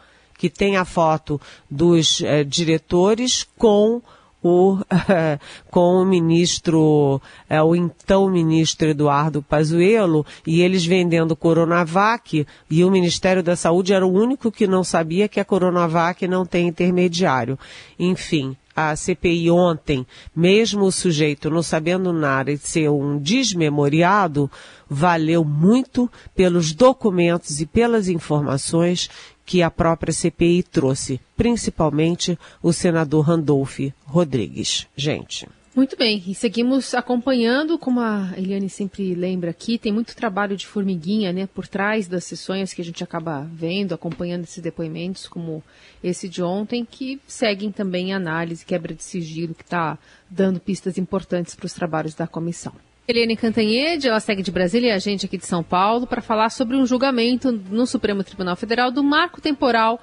Que 0.43 0.49
tem 0.49 0.75
a 0.75 0.83
foto 0.83 1.39
dos 1.71 2.21
é, 2.21 2.43
diretores 2.43 3.47
com 3.57 4.01
o, 4.43 4.77
com 5.71 6.01
o 6.01 6.05
ministro, 6.05 7.21
é, 7.49 7.63
o 7.63 7.73
então 7.73 8.29
ministro 8.29 8.89
Eduardo 8.89 9.41
Pazuello, 9.41 10.25
e 10.45 10.61
eles 10.61 10.85
vendendo 10.85 11.33
Coronavac, 11.33 12.45
e 12.69 12.83
o 12.83 12.91
Ministério 12.91 13.41
da 13.41 13.55
Saúde 13.55 13.93
era 13.93 14.05
o 14.05 14.11
único 14.11 14.51
que 14.51 14.67
não 14.67 14.83
sabia 14.83 15.29
que 15.29 15.39
a 15.39 15.45
Coronavac 15.45 16.27
não 16.27 16.45
tem 16.45 16.67
intermediário. 16.67 17.57
Enfim, 17.97 18.57
a 18.75 18.95
CPI 18.95 19.51
ontem, 19.51 20.05
mesmo 20.35 20.85
o 20.85 20.91
sujeito 20.91 21.49
não 21.49 21.61
sabendo 21.61 22.11
nada 22.11 22.51
e 22.51 22.57
ser 22.57 22.89
um 22.89 23.19
desmemoriado, 23.19 24.49
valeu 24.89 25.43
muito 25.43 26.09
pelos 26.35 26.73
documentos 26.73 27.61
e 27.61 27.65
pelas 27.65 28.07
informações 28.07 29.09
que 29.45 29.61
a 29.61 29.69
própria 29.69 30.13
CPI 30.13 30.63
trouxe, 30.63 31.19
principalmente 31.35 32.37
o 32.61 32.71
senador 32.71 33.25
Randolph 33.25 33.79
Rodrigues. 34.05 34.87
Gente. 34.95 35.47
Muito 35.75 35.97
bem, 35.97 36.23
e 36.27 36.35
seguimos 36.35 36.93
acompanhando, 36.93 37.79
como 37.79 37.99
a 37.99 38.31
Eliane 38.37 38.69
sempre 38.69 39.15
lembra 39.15 39.49
aqui, 39.49 39.79
tem 39.79 39.91
muito 39.91 40.15
trabalho 40.15 40.55
de 40.55 40.67
formiguinha, 40.67 41.33
né, 41.33 41.47
por 41.47 41.67
trás 41.67 42.07
das 42.07 42.25
sessões 42.25 42.75
que 42.75 42.81
a 42.81 42.85
gente 42.85 43.03
acaba 43.03 43.49
vendo, 43.51 43.95
acompanhando 43.95 44.43
esses 44.43 44.61
depoimentos, 44.61 45.27
como 45.27 45.63
esse 46.03 46.29
de 46.29 46.43
ontem, 46.43 46.85
que 46.85 47.19
seguem 47.25 47.71
também 47.71 48.13
análise, 48.13 48.63
quebra 48.63 48.93
de 48.93 49.03
sigilo, 49.03 49.55
que 49.55 49.63
está 49.63 49.97
dando 50.29 50.59
pistas 50.59 50.99
importantes 50.99 51.55
para 51.55 51.65
os 51.65 51.73
trabalhos 51.73 52.13
da 52.13 52.27
comissão. 52.27 52.73
Eliane 53.05 53.35
Cantanhede, 53.35 54.07
ela 54.07 54.19
segue 54.19 54.41
de 54.41 54.49
Brasília 54.49 54.89
e 54.89 54.91
a 54.91 54.99
gente 54.99 55.25
aqui 55.25 55.37
de 55.37 55.45
São 55.45 55.61
Paulo 55.61 56.07
para 56.07 56.21
falar 56.21 56.49
sobre 56.49 56.77
um 56.77 56.85
julgamento 56.85 57.51
no 57.51 57.85
Supremo 57.85 58.23
Tribunal 58.23 58.55
Federal 58.55 58.91
do 58.91 59.03
marco 59.03 59.41
temporal 59.41 59.99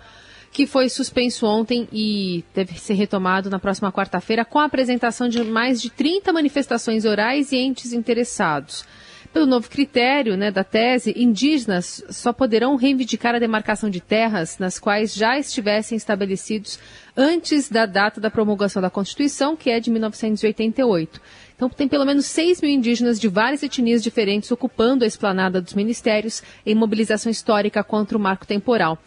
que 0.53 0.67
foi 0.67 0.89
suspenso 0.89 1.47
ontem 1.47 1.89
e 1.93 2.45
deve 2.55 2.79
ser 2.79 2.95
retomado 2.95 3.49
na 3.49 3.59
próxima 3.59 3.91
quarta-feira 3.91 4.45
com 4.45 4.59
a 4.59 4.65
apresentação 4.65 5.29
de 5.29 5.43
mais 5.45 5.81
de 5.81 5.91
30 5.91 6.33
manifestações 6.33 7.05
orais 7.05 7.53
e 7.53 7.57
entes 7.57 7.93
interessados. 7.93 8.85
Pelo 9.33 9.47
novo 9.47 9.71
critério 9.71 10.37
né, 10.37 10.51
da 10.51 10.65
tese, 10.65 11.15
indígenas 11.17 12.03
só 12.11 12.33
poderão 12.33 12.75
reivindicar 12.75 13.33
a 13.33 13.39
demarcação 13.39 13.89
de 13.89 14.01
terras 14.01 14.59
nas 14.59 14.77
quais 14.77 15.15
já 15.15 15.39
estivessem 15.39 15.97
estabelecidos 15.97 16.81
antes 17.17 17.69
da 17.69 17.87
data 17.87 18.21
da 18.21 18.29
promulgação 18.29 18.83
da 18.83 18.91
Constituição, 18.91 19.57
que 19.57 19.71
é 19.71 19.79
de 19.79 19.89
1988. 19.89 21.21
Então, 21.61 21.69
tem 21.69 21.87
pelo 21.87 22.07
menos 22.07 22.25
6 22.25 22.63
mil 22.63 22.71
indígenas 22.71 23.21
de 23.21 23.29
várias 23.29 23.63
etnias 23.63 24.03
diferentes 24.03 24.51
ocupando 24.51 25.05
a 25.05 25.07
esplanada 25.07 25.61
dos 25.61 25.75
ministérios 25.75 26.43
em 26.65 26.75
mobilização 26.75 27.31
histórica 27.31 27.85
contra 27.85 28.17
o 28.17 28.21
marco 28.21 28.47
temporal. 28.47 28.99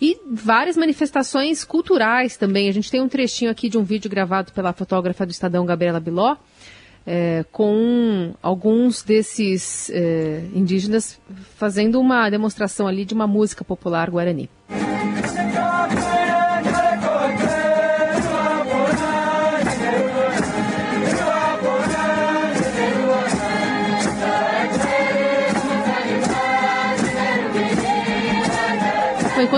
E 0.00 0.18
várias 0.28 0.76
manifestações 0.76 1.62
culturais 1.62 2.36
também. 2.36 2.68
A 2.68 2.72
gente 2.72 2.90
tem 2.90 3.00
um 3.00 3.08
trechinho 3.08 3.48
aqui 3.48 3.68
de 3.68 3.78
um 3.78 3.84
vídeo 3.84 4.10
gravado 4.10 4.50
pela 4.50 4.72
fotógrafa 4.72 5.24
do 5.24 5.30
Estadão, 5.30 5.64
Gabriela 5.64 6.00
Biló, 6.00 6.34
é, 7.06 7.44
com 7.52 8.34
alguns 8.42 9.04
desses 9.04 9.88
é, 9.90 10.42
indígenas 10.52 11.16
fazendo 11.54 12.00
uma 12.00 12.28
demonstração 12.28 12.88
ali 12.88 13.04
de 13.04 13.14
uma 13.14 13.28
música 13.28 13.64
popular 13.64 14.10
guarani. 14.10 14.50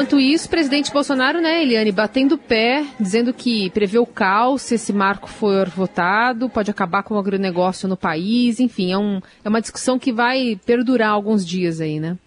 Enquanto 0.03 0.19
isso, 0.19 0.49
o 0.49 0.51
presidente 0.51 0.93
Bolsonaro, 0.93 1.41
né, 1.41 1.63
Eliane, 1.63 1.93
batendo 1.93 2.35
o 2.35 2.39
pé, 2.39 2.85
dizendo 2.99 3.33
que 3.33 3.71
prevê 3.71 4.01
o 4.01 4.05
caos 4.05 4.63
se 4.63 4.75
esse 4.75 4.93
marco 4.93 5.29
for 5.29 5.69
votado, 5.69 6.49
pode 6.49 6.73
acabar 6.73 7.05
com 7.05 7.15
o 7.15 7.19
agronegócio 7.19 7.89
no 7.89 7.97
país, 7.97 8.59
enfim, 8.59 8.91
é, 8.91 8.99
um, 8.99 9.21
é 9.45 9.49
uma 9.49 9.61
discussão 9.61 10.01
que 10.01 10.13
vai 10.13 10.59
perdurar 10.67 11.11
alguns 11.11 11.47
dias 11.47 11.81
aí, 11.81 12.01
né? 12.01 12.19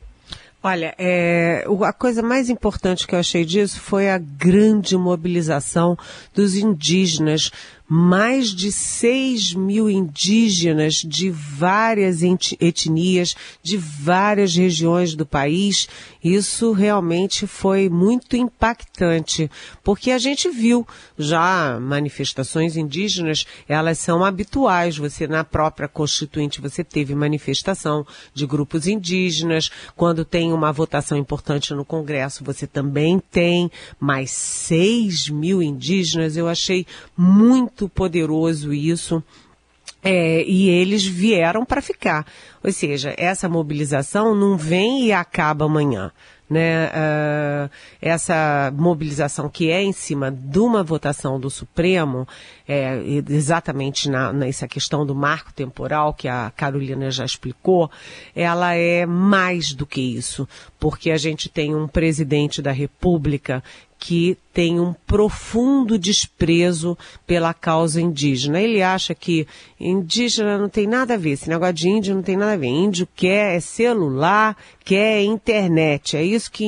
Olha, 0.63 0.95
é, 0.97 1.65
a 1.83 1.91
coisa 1.91 2.23
mais 2.23 2.49
importante 2.49 3.05
que 3.05 3.13
eu 3.13 3.19
achei 3.19 3.43
disso 3.43 3.79
foi 3.79 4.09
a 4.09 4.17
grande 4.17 4.97
mobilização 4.97 5.97
dos 6.33 6.55
indígenas 6.55 7.51
mais 7.87 8.49
de 8.49 8.71
6 8.71 9.53
mil 9.53 9.89
indígenas 9.89 10.95
de 10.95 11.29
várias 11.29 12.21
etnias, 12.23 13.35
de 13.61 13.77
várias 13.77 14.55
regiões 14.55 15.13
do 15.13 15.25
país. 15.25 15.87
Isso 16.25 16.71
realmente 16.71 17.45
foi 17.45 17.87
muito 17.87 18.35
impactante, 18.35 19.47
porque 19.83 20.09
a 20.09 20.17
gente 20.17 20.49
viu 20.49 20.83
já 21.15 21.79
manifestações 21.79 22.75
indígenas, 22.75 23.45
elas 23.69 23.99
são 23.99 24.25
habituais. 24.25 24.97
Você, 24.97 25.27
na 25.27 25.43
própria 25.43 25.87
Constituinte, 25.87 26.59
você 26.59 26.83
teve 26.83 27.13
manifestação 27.13 28.03
de 28.33 28.47
grupos 28.47 28.87
indígenas. 28.87 29.69
Quando 29.95 30.25
tem 30.25 30.51
uma 30.51 30.71
votação 30.71 31.15
importante 31.15 31.75
no 31.75 31.85
Congresso, 31.85 32.43
você 32.43 32.65
também 32.65 33.19
tem. 33.19 33.69
Mais 33.99 34.31
6 34.31 35.29
mil 35.29 35.61
indígenas, 35.61 36.35
eu 36.35 36.47
achei 36.47 36.87
muito 37.15 37.87
poderoso 37.87 38.73
isso. 38.73 39.23
É, 40.05 40.43
e 40.43 40.69
eles 40.69 41.03
vieram 41.03 41.65
para 41.65 41.81
ficar. 41.81 42.25
Ou 42.63 42.71
seja, 42.71 43.13
essa 43.17 43.49
mobilização 43.49 44.35
não 44.35 44.55
vem 44.55 45.05
e 45.05 45.11
acaba 45.11 45.65
amanhã 45.65 46.11
né, 46.49 46.87
uh, 46.87 47.69
essa 48.01 48.71
mobilização 48.75 49.49
que 49.49 49.69
é 49.69 49.81
em 49.81 49.91
cima 49.91 50.31
de 50.31 50.59
uma 50.59 50.83
votação 50.83 51.39
do 51.39 51.49
Supremo, 51.49 52.27
é, 52.67 52.99
exatamente 53.29 54.09
na, 54.09 54.31
nessa 54.31 54.67
questão 54.67 55.05
do 55.05 55.15
marco 55.15 55.51
temporal 55.53 56.13
que 56.13 56.27
a 56.27 56.51
Carolina 56.55 57.09
já 57.09 57.25
explicou, 57.25 57.89
ela 58.35 58.73
é 58.73 59.05
mais 59.05 59.73
do 59.73 59.85
que 59.85 60.01
isso, 60.01 60.47
porque 60.79 61.11
a 61.11 61.17
gente 61.17 61.49
tem 61.49 61.75
um 61.75 61.87
presidente 61.87 62.61
da 62.61 62.71
República 62.71 63.63
que 64.07 64.37
tem 64.53 64.79
um 64.79 64.93
profundo 64.93 65.97
desprezo 65.97 66.95
pela 67.25 67.55
causa 67.55 67.99
indígena. 67.99 68.61
Ele 68.61 68.79
acha 68.79 69.15
que 69.15 69.47
indígena 69.79 70.59
não 70.59 70.69
tem 70.69 70.85
nada 70.85 71.15
a 71.15 71.17
ver, 71.17 71.31
esse 71.31 71.49
negócio 71.49 71.73
de 71.73 71.89
índio 71.89 72.13
não 72.13 72.21
tem 72.21 72.37
nada 72.37 72.53
a 72.53 72.57
ver. 72.57 72.67
Índio 72.67 73.07
quer 73.15 73.55
é 73.55 73.59
celular, 73.59 74.55
quer 74.83 75.23
internet, 75.23 76.15
é 76.15 76.23
isso 76.23 76.51
que 76.51 76.63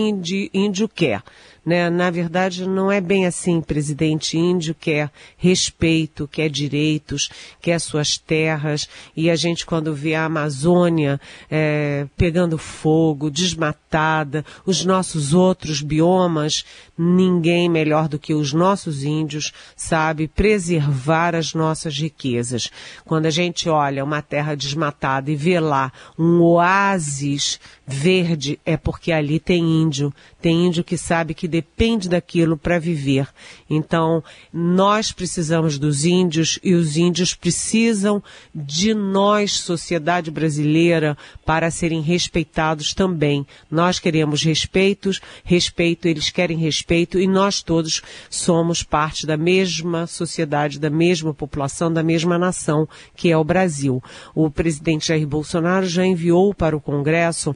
índio 0.52 0.90
quer. 0.90 1.22
Né? 1.68 1.90
Na 1.90 2.10
verdade, 2.10 2.66
não 2.66 2.90
é 2.90 3.02
bem 3.02 3.26
assim. 3.26 3.60
Presidente 3.60 4.38
índio 4.38 4.74
quer 4.74 5.12
respeito, 5.36 6.26
quer 6.26 6.50
direitos, 6.50 7.30
quer 7.62 7.78
suas 7.82 8.18
terras. 8.18 8.88
E 9.14 9.30
a 9.30 9.36
gente, 9.36 9.66
quando 9.66 9.94
vê 9.94 10.16
a 10.16 10.24
Amazônia 10.24 11.20
é, 11.52 12.08
pegando 12.16 12.58
fogo, 12.58 13.30
desmatada, 13.30 14.46
os 14.66 14.86
nossos 14.86 15.34
outros 15.34 15.82
biomas, 15.82 16.64
ninguém 16.98 17.68
melhor 17.68 18.08
do 18.08 18.18
que 18.18 18.34
os 18.34 18.54
nossos 18.54 19.04
índios 19.04 19.52
sabe 19.76 20.30
preservar 20.30 21.36
as 21.36 21.54
nossas 21.54 21.98
riquezas. 21.98 22.72
Quando 23.04 23.26
a 23.26 23.30
gente 23.30 23.68
olha 23.68 24.06
uma 24.06 24.22
terra 24.22 24.56
desmatada 24.56 25.30
e 25.30 25.36
vê 25.36 25.60
lá 25.60 25.92
um 26.18 26.42
oásis 26.42 27.60
verde, 27.90 28.60
é 28.66 28.76
porque 28.76 29.14
ali 29.14 29.40
tem 29.40 29.64
índio. 29.64 30.14
Tem 30.42 30.68
índio 30.68 30.84
que 30.84 30.98
sabe 30.98 31.34
que 31.34 31.48
depende 31.48 32.10
daquilo 32.10 32.58
para 32.58 32.78
viver. 32.78 33.30
Então, 33.70 34.22
nós 34.52 35.14
precisamos 35.14 35.80
dos 35.80 36.04
índios 36.04 36.60
e 36.62 36.74
os 36.74 36.98
índios 36.98 37.34
precisam 37.34 38.22
de 38.54 38.94
nós, 38.94 39.54
sociedade 39.54 40.30
brasileira, 40.30 41.18
para 41.46 41.72
serem 41.72 42.02
respeitados 42.02 42.94
também. 42.94 43.48
Nós 43.72 44.00
queremos 44.00 44.44
respeitos, 44.44 45.22
respeito, 45.46 46.10
eles 46.10 46.30
querem 46.30 46.58
respeito 46.58 47.18
e 47.18 47.26
nós 47.26 47.62
todos 47.62 48.02
somos 48.30 48.84
parte 48.84 49.26
da 49.26 49.38
mesma 49.38 50.06
sociedade, 50.08 50.78
da 50.78 50.90
mesma 50.90 51.34
população, 51.34 51.92
da 51.92 52.04
mesma 52.04 52.38
nação, 52.38 52.88
que 53.16 53.32
é 53.32 53.38
o 53.38 53.46
Brasil. 53.46 54.04
O 54.36 54.50
presidente 54.52 55.08
Jair 55.08 55.26
Bolsonaro 55.26 55.88
já 55.88 56.06
enviou 56.06 56.54
para 56.54 56.76
o 56.76 56.82
Congresso 56.82 57.56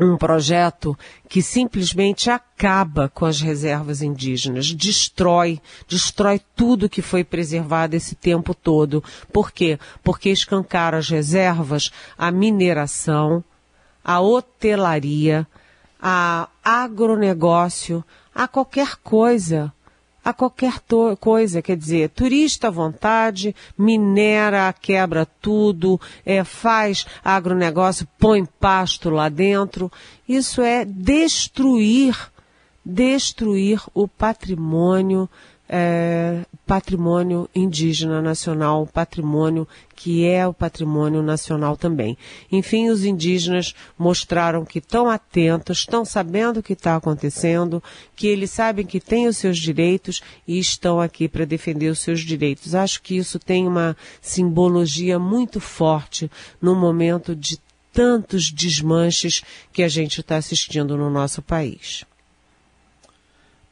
um 0.00 0.16
projeto 0.16 0.96
que 1.28 1.42
simplesmente 1.42 2.30
acaba 2.30 3.08
com 3.08 3.24
as 3.24 3.40
reservas 3.40 4.00
indígenas, 4.00 4.72
destrói, 4.72 5.60
destrói 5.88 6.40
tudo 6.54 6.88
que 6.88 7.02
foi 7.02 7.24
preservado 7.24 7.96
esse 7.96 8.14
tempo 8.14 8.54
todo. 8.54 9.02
Por 9.32 9.50
quê? 9.50 9.78
Porque 10.02 10.30
escancara 10.30 10.98
as 10.98 11.08
reservas, 11.08 11.90
a 12.16 12.30
mineração, 12.30 13.42
a 14.04 14.20
hotelaria, 14.20 15.46
a 16.00 16.48
agronegócio, 16.62 18.04
a 18.34 18.46
qualquer 18.46 18.96
coisa 19.02 19.72
a 20.28 20.32
qualquer 20.34 20.74
coisa, 21.18 21.62
quer 21.62 21.74
dizer, 21.74 22.10
turista 22.10 22.68
à 22.68 22.70
vontade, 22.70 23.56
minera, 23.78 24.70
quebra 24.74 25.24
tudo, 25.24 25.98
é, 26.22 26.44
faz 26.44 27.06
agronegócio, 27.24 28.06
põe 28.18 28.44
pasto 28.44 29.08
lá 29.08 29.30
dentro. 29.30 29.90
Isso 30.28 30.60
é 30.60 30.84
destruir, 30.84 32.14
destruir 32.84 33.80
o 33.94 34.06
patrimônio 34.06 35.30
é, 35.68 36.44
patrimônio 36.66 37.48
indígena 37.54 38.22
nacional, 38.22 38.86
patrimônio 38.86 39.68
que 39.94 40.24
é 40.24 40.46
o 40.46 40.54
patrimônio 40.54 41.22
nacional 41.22 41.76
também. 41.76 42.16
Enfim, 42.50 42.88
os 42.88 43.04
indígenas 43.04 43.74
mostraram 43.98 44.64
que 44.64 44.78
estão 44.78 45.10
atentos, 45.10 45.78
estão 45.78 46.04
sabendo 46.04 46.60
o 46.60 46.62
que 46.62 46.72
está 46.72 46.96
acontecendo, 46.96 47.82
que 48.14 48.28
eles 48.28 48.50
sabem 48.50 48.86
que 48.86 49.00
têm 49.00 49.26
os 49.26 49.36
seus 49.36 49.58
direitos 49.58 50.22
e 50.46 50.58
estão 50.58 51.00
aqui 51.00 51.28
para 51.28 51.44
defender 51.44 51.90
os 51.90 51.98
seus 51.98 52.20
direitos. 52.20 52.74
Acho 52.74 53.02
que 53.02 53.16
isso 53.16 53.38
tem 53.38 53.66
uma 53.66 53.96
simbologia 54.22 55.18
muito 55.18 55.60
forte 55.60 56.30
no 56.62 56.74
momento 56.74 57.34
de 57.34 57.58
tantos 57.92 58.52
desmanches 58.52 59.42
que 59.72 59.82
a 59.82 59.88
gente 59.88 60.20
está 60.20 60.36
assistindo 60.36 60.96
no 60.96 61.10
nosso 61.10 61.42
país. 61.42 62.04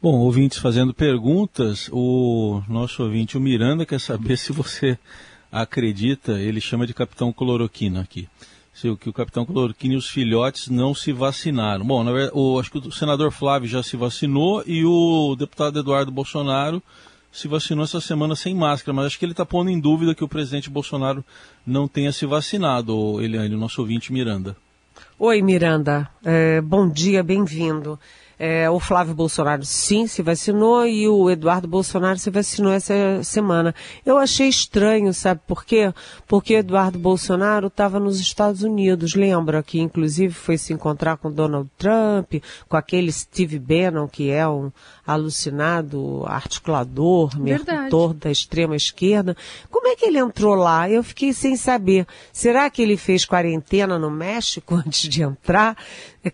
Bom, 0.01 0.19
ouvintes 0.19 0.59
fazendo 0.59 0.93
perguntas, 0.93 1.89
o 1.91 2.63
nosso 2.69 3.03
ouvinte, 3.03 3.39
o 3.39 3.41
Miranda, 3.41 3.87
quer 3.87 3.99
saber 3.99 4.37
se 4.39 4.53
você 4.53 4.99
acredita, 5.51 6.33
ele 6.33 6.61
chama 6.61 6.87
de 6.87 6.93
Capitão 6.93 7.33
Cloroquina 7.33 8.03
aqui, 8.03 8.29
se 8.75 8.91
o, 8.91 8.97
que 8.97 9.09
o 9.09 9.13
Capitão 9.13 9.47
Cloroquina 9.47 9.95
e 9.95 9.97
os 9.97 10.07
filhotes 10.07 10.69
não 10.69 10.95
se 10.95 11.13
vacinaram. 11.13 11.83
Bom, 11.83 12.05
na 12.05 12.13
verdade, 12.13 12.33
o, 12.35 12.61
acho 12.61 12.71
que 12.71 12.77
o 12.77 12.93
senador 12.93 13.33
Flávio 13.33 13.67
já 13.67 13.83
se 13.83 13.97
vacinou 13.97 14.63
e 14.67 14.85
o 14.85 15.35
deputado 15.35 15.79
Eduardo 15.79 16.13
Bolsonaro 16.13 16.83
se 17.33 17.49
vacinou 17.49 17.83
essa 17.83 18.01
semana 18.01 18.37
sem 18.37 18.55
máscara, 18.55 18.95
mas 18.95 19.07
acho 19.07 19.19
que 19.19 19.25
ele 19.25 19.33
está 19.33 19.47
pondo 19.47 19.71
em 19.71 19.81
dúvida 19.81 20.15
que 20.15 20.25
o 20.25 20.29
presidente 20.29 20.69
Bolsonaro 20.69 21.25
não 21.67 21.89
tenha 21.89 22.13
se 22.13 22.27
vacinado, 22.27 23.19
Eliane, 23.23 23.55
o 23.55 23.59
nosso 23.59 23.81
ouvinte 23.81 24.13
Miranda. 24.13 24.55
Oi, 25.19 25.41
Miranda. 25.41 26.11
É, 26.23 26.61
bom 26.61 26.87
dia, 26.87 27.23
bem-vindo. 27.23 27.99
É, 28.39 28.69
o 28.69 28.79
Flávio 28.79 29.15
Bolsonaro 29.15 29.65
sim 29.65 30.07
se 30.07 30.21
vacinou 30.21 30.87
e 30.87 31.09
o 31.09 31.31
Eduardo 31.31 31.67
Bolsonaro 31.67 32.19
se 32.19 32.31
vacinou 32.31 32.71
essa 32.71 32.95
semana. 33.23 33.75
Eu 34.05 34.19
achei 34.19 34.49
estranho, 34.49 35.15
sabe 35.15 35.41
por 35.47 35.65
quê? 35.65 35.93
Porque 36.27 36.55
Eduardo 36.55 36.99
Bolsonaro 36.99 37.69
estava 37.69 37.99
nos 37.99 38.21
Estados 38.21 38.63
Unidos, 38.63 39.15
lembra? 39.15 39.63
Que 39.63 39.81
inclusive 39.81 40.35
foi 40.35 40.59
se 40.59 40.75
encontrar 40.75 41.17
com 41.17 41.33
Donald 41.33 41.71
Trump, 41.79 42.35
com 42.69 42.77
aquele 42.77 43.11
Steve 43.11 43.59
Bannon, 43.59 44.07
que 44.07 44.31
é 44.31 44.47
um 44.47 44.71
alucinado 45.07 46.25
articulador, 46.27 47.39
mentor 47.39 48.13
da 48.13 48.31
extrema 48.31 48.77
esquerda. 48.77 49.35
Como 49.71 49.89
é 49.89 49.97
que 49.97 50.05
ele 50.05 50.19
entrou 50.19 50.55
lá? 50.55 50.91
Eu 50.91 51.03
fiquei 51.03 51.33
sem 51.33 51.57
saber. 51.57 52.07
Será 52.33 52.69
que 52.69 52.83
ele 52.83 52.99
fez 52.99 53.25
quarentena 53.25 53.99
no 53.99 54.11
México 54.11 54.75
antes 54.87 55.09
de 55.09 55.23
entrar? 55.23 55.77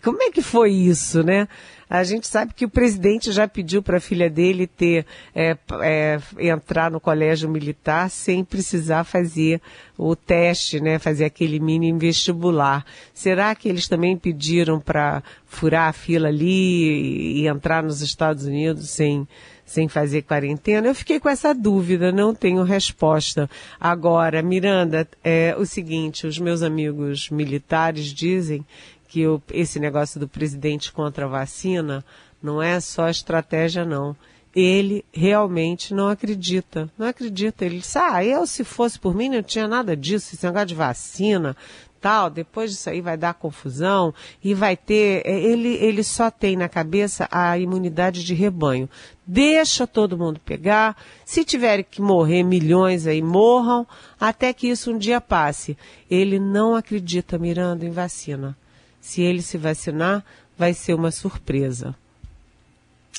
Como 0.02 0.22
é 0.22 0.30
que 0.30 0.42
foi 0.42 0.72
isso, 0.72 1.22
né? 1.22 1.46
A 1.94 2.04
gente 2.04 2.26
sabe 2.26 2.54
que 2.54 2.64
o 2.64 2.70
presidente 2.70 3.30
já 3.30 3.46
pediu 3.46 3.82
para 3.82 3.98
a 3.98 4.00
filha 4.00 4.30
dele 4.30 4.66
ter 4.66 5.04
é, 5.34 5.58
é, 5.82 6.18
entrar 6.38 6.90
no 6.90 6.98
colégio 6.98 7.50
militar 7.50 8.08
sem 8.08 8.42
precisar 8.42 9.04
fazer 9.04 9.60
o 9.98 10.16
teste, 10.16 10.80
né? 10.80 10.98
Fazer 10.98 11.26
aquele 11.26 11.60
mini 11.60 11.92
vestibular. 11.92 12.82
Será 13.12 13.54
que 13.54 13.68
eles 13.68 13.88
também 13.88 14.16
pediram 14.16 14.80
para 14.80 15.22
furar 15.44 15.90
a 15.90 15.92
fila 15.92 16.28
ali 16.28 17.42
e 17.42 17.46
entrar 17.46 17.82
nos 17.82 18.00
Estados 18.00 18.46
Unidos 18.46 18.88
sem 18.88 19.28
sem 19.66 19.88
fazer 19.88 20.22
quarentena? 20.22 20.88
Eu 20.88 20.94
fiquei 20.94 21.20
com 21.20 21.28
essa 21.28 21.54
dúvida, 21.54 22.10
não 22.10 22.34
tenho 22.34 22.62
resposta. 22.62 23.48
Agora, 23.80 24.42
Miranda, 24.42 25.06
é 25.22 25.54
o 25.58 25.64
seguinte, 25.64 26.26
os 26.26 26.38
meus 26.38 26.62
amigos 26.62 27.30
militares 27.30 28.06
dizem 28.06 28.64
que 29.12 29.26
o, 29.26 29.42
esse 29.52 29.78
negócio 29.78 30.18
do 30.18 30.26
presidente 30.26 30.90
contra 30.90 31.26
a 31.26 31.28
vacina 31.28 32.02
Não 32.42 32.62
é 32.62 32.80
só 32.80 33.10
estratégia, 33.10 33.84
não. 33.84 34.16
Ele 34.56 35.04
realmente 35.12 35.92
não 35.92 36.08
acredita. 36.08 36.90
Não 36.96 37.06
acredita. 37.06 37.62
Ele 37.66 37.78
disse, 37.78 37.98
ah, 37.98 38.24
eu 38.24 38.46
se 38.46 38.64
fosse 38.64 38.98
por 38.98 39.14
mim 39.14 39.28
não 39.28 39.42
tinha 39.42 39.68
nada 39.68 39.94
disso, 39.94 40.34
esse 40.34 40.46
negócio 40.46 40.68
de 40.68 40.74
vacina, 40.74 41.54
tal, 42.00 42.30
depois 42.30 42.70
disso 42.70 42.88
aí 42.88 43.02
vai 43.02 43.18
dar 43.18 43.34
confusão 43.34 44.14
e 44.42 44.54
vai 44.54 44.76
ter. 44.78 45.22
É, 45.26 45.38
ele, 45.38 45.74
ele 45.74 46.02
só 46.02 46.30
tem 46.30 46.56
na 46.56 46.68
cabeça 46.68 47.28
a 47.30 47.58
imunidade 47.58 48.24
de 48.24 48.32
rebanho. 48.32 48.88
Deixa 49.26 49.86
todo 49.86 50.18
mundo 50.18 50.40
pegar. 50.40 50.96
Se 51.24 51.44
tiverem 51.44 51.86
que 51.88 52.00
morrer 52.00 52.42
milhões 52.42 53.06
aí, 53.06 53.20
morram, 53.20 53.86
até 54.18 54.54
que 54.54 54.68
isso 54.68 54.90
um 54.90 54.96
dia 54.96 55.20
passe. 55.20 55.76
Ele 56.10 56.40
não 56.40 56.74
acredita, 56.74 57.38
Miranda, 57.38 57.84
em 57.84 57.90
vacina. 57.90 58.56
Se 59.02 59.20
ele 59.20 59.42
se 59.42 59.58
vacinar, 59.58 60.24
vai 60.56 60.72
ser 60.72 60.94
uma 60.94 61.10
surpresa. 61.10 61.94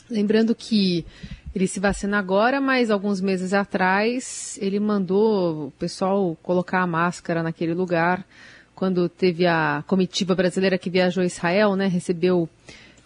Lembrando 0.09 0.55
que 0.55 1.05
ele 1.53 1.67
se 1.67 1.79
vacina 1.79 2.17
agora, 2.17 2.59
mas 2.59 2.89
alguns 2.89 3.21
meses 3.21 3.53
atrás 3.53 4.57
ele 4.59 4.79
mandou 4.79 5.67
o 5.67 5.71
pessoal 5.71 6.35
colocar 6.41 6.81
a 6.81 6.87
máscara 6.87 7.43
naquele 7.43 7.75
lugar 7.75 8.25
quando 8.73 9.07
teve 9.07 9.45
a 9.45 9.83
comitiva 9.85 10.33
brasileira 10.33 10.79
que 10.79 10.89
viajou 10.89 11.21
a 11.21 11.27
Israel, 11.27 11.75
né, 11.75 11.87
recebeu 11.87 12.49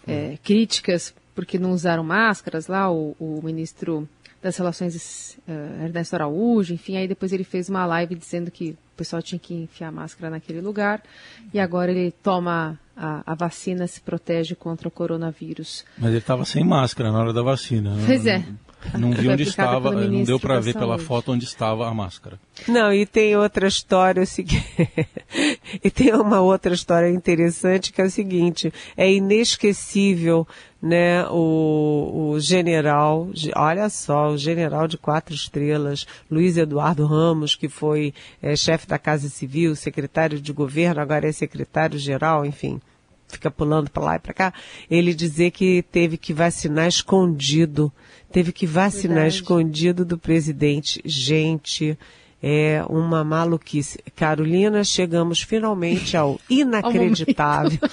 é, 0.06 0.38
críticas 0.42 1.14
porque 1.34 1.58
não 1.58 1.72
usaram 1.72 2.02
máscaras 2.02 2.66
lá, 2.66 2.90
o, 2.90 3.14
o 3.18 3.40
ministro 3.44 4.08
das 4.42 4.56
Relações 4.56 5.38
uh, 5.48 5.84
Ernesto 5.84 6.14
Araújo, 6.14 6.72
enfim, 6.74 6.96
aí 6.96 7.08
depois 7.08 7.32
ele 7.32 7.44
fez 7.44 7.68
uma 7.68 7.84
live 7.86 8.14
dizendo 8.14 8.50
que 8.50 8.70
o 8.70 8.96
pessoal 8.96 9.20
tinha 9.22 9.38
que 9.38 9.54
enfiar 9.54 9.90
máscara 9.90 10.30
naquele 10.30 10.60
lugar 10.60 11.02
e 11.52 11.58
agora 11.58 11.90
ele 11.90 12.12
toma 12.22 12.78
a, 12.96 13.22
a 13.24 13.34
vacina, 13.34 13.86
se 13.86 14.00
protege 14.00 14.54
contra 14.54 14.88
o 14.88 14.90
coronavírus. 14.90 15.84
Mas 15.96 16.10
ele 16.10 16.18
estava 16.18 16.44
sem 16.44 16.64
máscara 16.64 17.12
na 17.12 17.18
hora 17.18 17.32
da 17.32 17.42
vacina. 17.42 17.94
Né? 17.94 18.04
Pois 18.06 18.26
é. 18.26 18.44
Não 18.96 19.10
vi 19.10 19.28
onde 19.28 19.42
estava, 19.42 19.90
não 19.90 20.22
deu 20.22 20.38
para 20.38 20.60
ver 20.60 20.72
pela 20.74 20.98
foto 20.98 21.32
onde 21.32 21.44
estava 21.44 21.88
a 21.88 21.92
máscara. 21.92 22.38
Não, 22.66 22.92
e 22.92 23.04
tem 23.04 23.36
outra 23.36 23.66
história, 23.66 24.22
e 25.82 25.90
tem 25.90 26.14
uma 26.14 26.40
outra 26.40 26.72
história 26.74 27.10
interessante 27.10 27.92
que 27.92 28.00
é 28.00 28.04
o 28.04 28.10
seguinte, 28.10 28.72
é 28.96 29.12
inesquecível, 29.12 30.46
né, 30.80 31.26
o, 31.28 32.30
o 32.32 32.40
general, 32.40 33.28
olha 33.56 33.88
só, 33.88 34.30
o 34.30 34.38
general 34.38 34.86
de 34.86 34.96
quatro 34.96 35.34
estrelas, 35.34 36.06
Luiz 36.30 36.56
Eduardo 36.56 37.04
Ramos, 37.04 37.56
que 37.56 37.68
foi 37.68 38.14
é, 38.40 38.54
chefe 38.54 38.86
da 38.86 38.98
Casa 38.98 39.28
Civil, 39.28 39.74
secretário 39.74 40.40
de 40.40 40.52
governo, 40.52 41.00
agora 41.00 41.28
é 41.28 41.32
secretário-geral, 41.32 42.46
enfim, 42.46 42.80
fica 43.26 43.50
pulando 43.50 43.90
para 43.90 44.04
lá 44.04 44.16
e 44.16 44.20
para 44.20 44.32
cá, 44.32 44.54
ele 44.90 45.12
dizer 45.14 45.50
que 45.50 45.82
teve 45.90 46.16
que 46.16 46.32
vacinar 46.32 46.86
escondido, 46.86 47.92
teve 48.30 48.52
que 48.52 48.66
vacinar 48.66 49.16
Verdade. 49.16 49.34
escondido 49.34 50.04
do 50.04 50.16
presidente. 50.16 51.02
Gente, 51.04 51.98
é 52.42 52.82
uma 52.88 53.24
maluquice. 53.24 53.98
Carolina, 54.14 54.84
chegamos 54.84 55.42
finalmente 55.42 56.16
ao 56.16 56.40
inacreditável. 56.48 57.78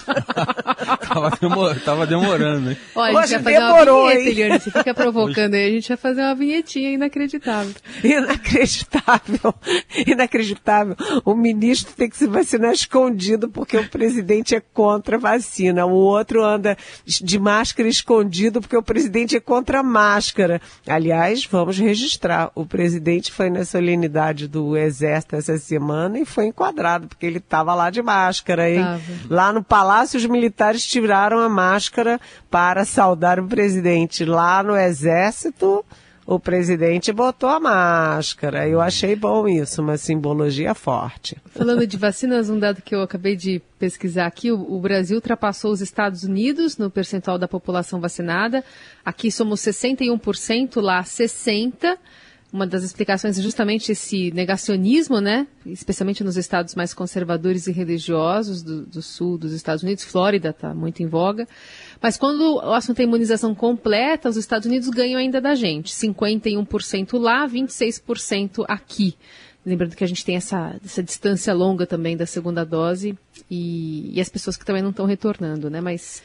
tava, 1.08 1.32
demor 1.42 1.80
tava, 1.82 2.08
demorando, 2.08 2.72
hein? 2.72 2.78
Olha, 2.96 3.20
a 3.20 3.26
gente 3.26 3.42
vai 3.42 3.54
fazer 3.54 3.66
demorou, 3.66 4.04
uma 4.04 4.12
vinheta, 4.12 4.30
Eliane, 4.30 4.60
você 4.60 4.72
fica 4.72 4.94
provocando 4.94 5.54
aí, 5.56 5.68
a 5.68 5.72
gente 5.72 5.88
vai 5.88 5.98
fazer 5.98 6.22
uma 6.22 6.36
vinhetinha 6.36 6.92
inacreditável. 6.92 7.74
Inacreditável. 8.04 9.56
Inacreditável. 10.06 10.96
O 11.24 11.34
ministro 11.34 11.94
tem 11.96 12.10
que 12.10 12.18
se 12.18 12.28
vacinar 12.28 12.72
escondido 12.72 13.50
porque 13.50 13.78
o 13.78 13.90
presidente 13.90 14.56
é 14.56 14.62
contra 14.74 15.16
a 15.16 15.20
vacina. 15.20 15.86
O 15.86 15.94
outro 15.94 16.44
anda 16.44 16.78
de 17.06 17.40
máscara 17.40 17.90
escondido 17.90 18.62
porque 18.62 18.78
o 18.78 18.84
presidente 18.84 19.36
é 19.36 19.40
contra 19.40 19.80
a 19.80 19.84
máscara. 19.84 20.62
Aliás, 20.88 21.46
vamos 21.46 21.78
registrar, 21.80 22.52
o 22.54 22.66
presidente 22.66 23.32
foi 23.32 23.50
na 23.50 23.66
solenidade 23.66 24.35
do 24.48 24.76
Exército 24.76 25.36
essa 25.36 25.58
semana 25.58 26.20
e 26.20 26.26
foi 26.26 26.48
enquadrado, 26.48 27.08
porque 27.08 27.26
ele 27.26 27.38
estava 27.38 27.74
lá 27.74 27.90
de 27.90 28.02
máscara. 28.02 28.70
Hein? 28.70 28.84
Lá 29.30 29.54
no 29.54 29.64
Palácio, 29.64 30.18
os 30.18 30.26
militares 30.26 30.86
tiraram 30.86 31.40
a 31.40 31.48
máscara 31.48 32.20
para 32.50 32.84
saudar 32.84 33.40
o 33.40 33.48
presidente. 33.48 34.26
Lá 34.26 34.62
no 34.62 34.76
Exército, 34.76 35.84
o 36.26 36.40
presidente 36.40 37.12
botou 37.12 37.50
a 37.50 37.60
máscara. 37.60 38.68
Eu 38.68 38.82
achei 38.82 39.16
bom 39.16 39.48
isso, 39.48 39.82
uma 39.82 39.98
simbologia 39.98 40.74
forte. 40.74 41.38
Falando 41.52 41.86
de 41.86 41.98
vacinas, 41.98 42.50
um 42.50 42.58
dado 42.58 42.82
que 42.82 42.96
eu 42.96 43.02
acabei 43.02 43.36
de 43.36 43.62
pesquisar 43.78 44.26
aqui, 44.26 44.52
o, 44.52 44.60
o, 44.60 44.80
Brasil 44.80 45.18
ultrapassou 45.18 45.72
os 45.72 45.82
Estados 45.82 46.24
Unidos 46.24 46.78
no 46.78 46.90
percentual 46.90 47.38
da 47.38 47.48
população 47.48 48.00
vacinada. 48.00 48.64
Aqui 49.06 49.32
somos 49.32 49.62
61%, 49.62 50.82
lá 50.82 51.04
60% 51.04 51.98
uma 52.52 52.66
das 52.66 52.84
explicações 52.84 53.38
é 53.38 53.42
justamente 53.42 53.92
esse 53.92 54.32
negacionismo, 54.32 55.20
né? 55.20 55.48
Especialmente 55.66 56.24
nos 56.24 56.38
estados 56.38 56.74
mais 56.76 56.94
conservadores 56.94 57.68
e 57.68 57.72
religiosos 57.72 58.64
do, 58.64 58.86
do 58.86 59.02
sul 59.02 59.38
dos 59.38 59.52
Estados 59.52 59.84
Unidos. 59.84 60.04
Flórida 60.04 60.50
está 60.50 60.74
muito 60.74 61.04
em 61.04 61.08
voga. 61.08 61.48
Mas 62.02 62.18
quando 62.18 62.56
o 62.56 62.74
assunto 62.74 63.00
é 63.00 63.04
imunização 63.04 63.54
completa, 63.54 64.30
os 64.30 64.38
Estados 64.38 64.66
Unidos 64.66 64.90
ganham 64.90 65.20
ainda 65.20 65.42
da 65.42 65.54
gente. 65.54 65.94
51% 65.94 67.20
lá, 67.20 67.48
26% 67.48 68.64
aqui. 68.68 69.16
Lembrando 69.66 69.96
que 69.96 70.04
a 70.04 70.08
gente 70.08 70.24
tem 70.24 70.36
essa, 70.36 70.80
essa 70.86 71.02
distância 71.02 71.54
longa 71.54 71.88
também 71.88 72.16
da 72.16 72.28
segunda 72.28 72.64
dose 72.64 73.18
e, 73.50 74.12
e 74.14 74.22
as 74.22 74.30
pessoas 74.30 74.56
que 74.56 74.64
também 74.64 74.84
não 74.84 74.92
estão 74.92 75.08
retornando, 75.08 75.70
né? 75.70 75.82
Mas 75.82 76.22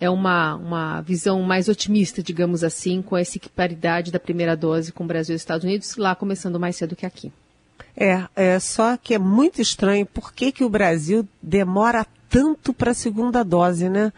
é 0.00 0.08
uma, 0.08 0.54
uma 0.56 1.00
visão 1.00 1.42
mais 1.42 1.68
otimista, 1.68 2.22
digamos 2.22 2.62
assim, 2.62 3.02
com 3.02 3.16
essa 3.16 3.36
equiparidade 3.36 4.12
da 4.12 4.20
primeira 4.20 4.56
dose 4.56 4.92
com 4.92 5.04
o 5.04 5.06
Brasil 5.06 5.34
e 5.34 5.36
os 5.36 5.42
Estados 5.42 5.64
Unidos, 5.64 5.96
lá 5.96 6.14
começando 6.14 6.60
mais 6.60 6.76
cedo 6.76 6.96
que 6.96 7.06
aqui. 7.06 7.32
É, 7.96 8.28
é 8.36 8.58
só 8.60 8.96
que 8.96 9.14
é 9.14 9.18
muito 9.18 9.60
estranho 9.60 10.06
por 10.06 10.32
que, 10.32 10.52
que 10.52 10.62
o 10.62 10.68
Brasil 10.68 11.26
demora 11.42 12.06
tanto 12.28 12.72
para 12.72 12.90
a 12.90 12.94
segunda 12.94 13.42
dose, 13.42 13.88
né? 13.88 14.12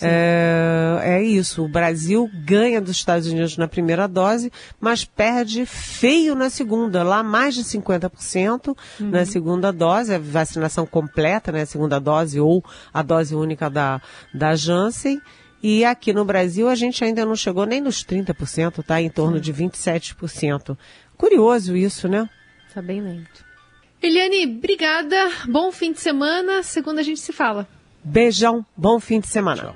É, 0.00 1.00
é, 1.02 1.22
isso, 1.22 1.64
o 1.64 1.68
Brasil 1.68 2.30
ganha 2.44 2.80
dos 2.80 2.96
Estados 2.96 3.26
Unidos 3.28 3.56
na 3.56 3.66
primeira 3.66 4.06
dose, 4.06 4.52
mas 4.78 5.04
perde 5.04 5.64
feio 5.64 6.34
na 6.34 6.50
segunda, 6.50 7.02
lá 7.02 7.22
mais 7.22 7.54
de 7.54 7.64
50% 7.64 8.76
uhum. 9.00 9.10
na 9.10 9.24
segunda 9.24 9.72
dose, 9.72 10.14
a 10.14 10.18
vacinação 10.18 10.86
completa, 10.86 11.50
né? 11.50 11.62
A 11.62 11.66
segunda 11.66 11.98
dose 11.98 12.38
ou 12.38 12.62
a 12.92 13.02
dose 13.02 13.34
única 13.34 13.70
da, 13.70 14.00
da 14.34 14.54
Janssen. 14.54 15.20
E 15.62 15.84
aqui 15.84 16.12
no 16.12 16.24
Brasil 16.24 16.68
a 16.68 16.74
gente 16.74 17.02
ainda 17.02 17.24
não 17.24 17.34
chegou 17.34 17.64
nem 17.64 17.80
nos 17.80 18.04
30%, 18.04 18.84
tá? 18.84 19.00
Em 19.00 19.08
torno 19.08 19.36
Sim. 19.36 19.42
de 19.42 19.54
27%. 19.54 20.76
Curioso 21.16 21.74
isso, 21.74 22.06
né? 22.06 22.28
Tá 22.74 22.82
bem 22.82 23.00
lento. 23.00 23.45
Eliane, 24.02 24.44
obrigada. 24.46 25.30
Bom 25.48 25.72
fim 25.72 25.92
de 25.92 26.00
semana. 26.00 26.62
Segunda 26.62 27.00
a 27.00 27.04
gente 27.04 27.20
se 27.20 27.32
fala. 27.32 27.66
Beijão. 28.04 28.64
Bom 28.76 29.00
fim 29.00 29.20
de 29.20 29.26
semana. 29.26 29.62
Tchau. 29.62 29.74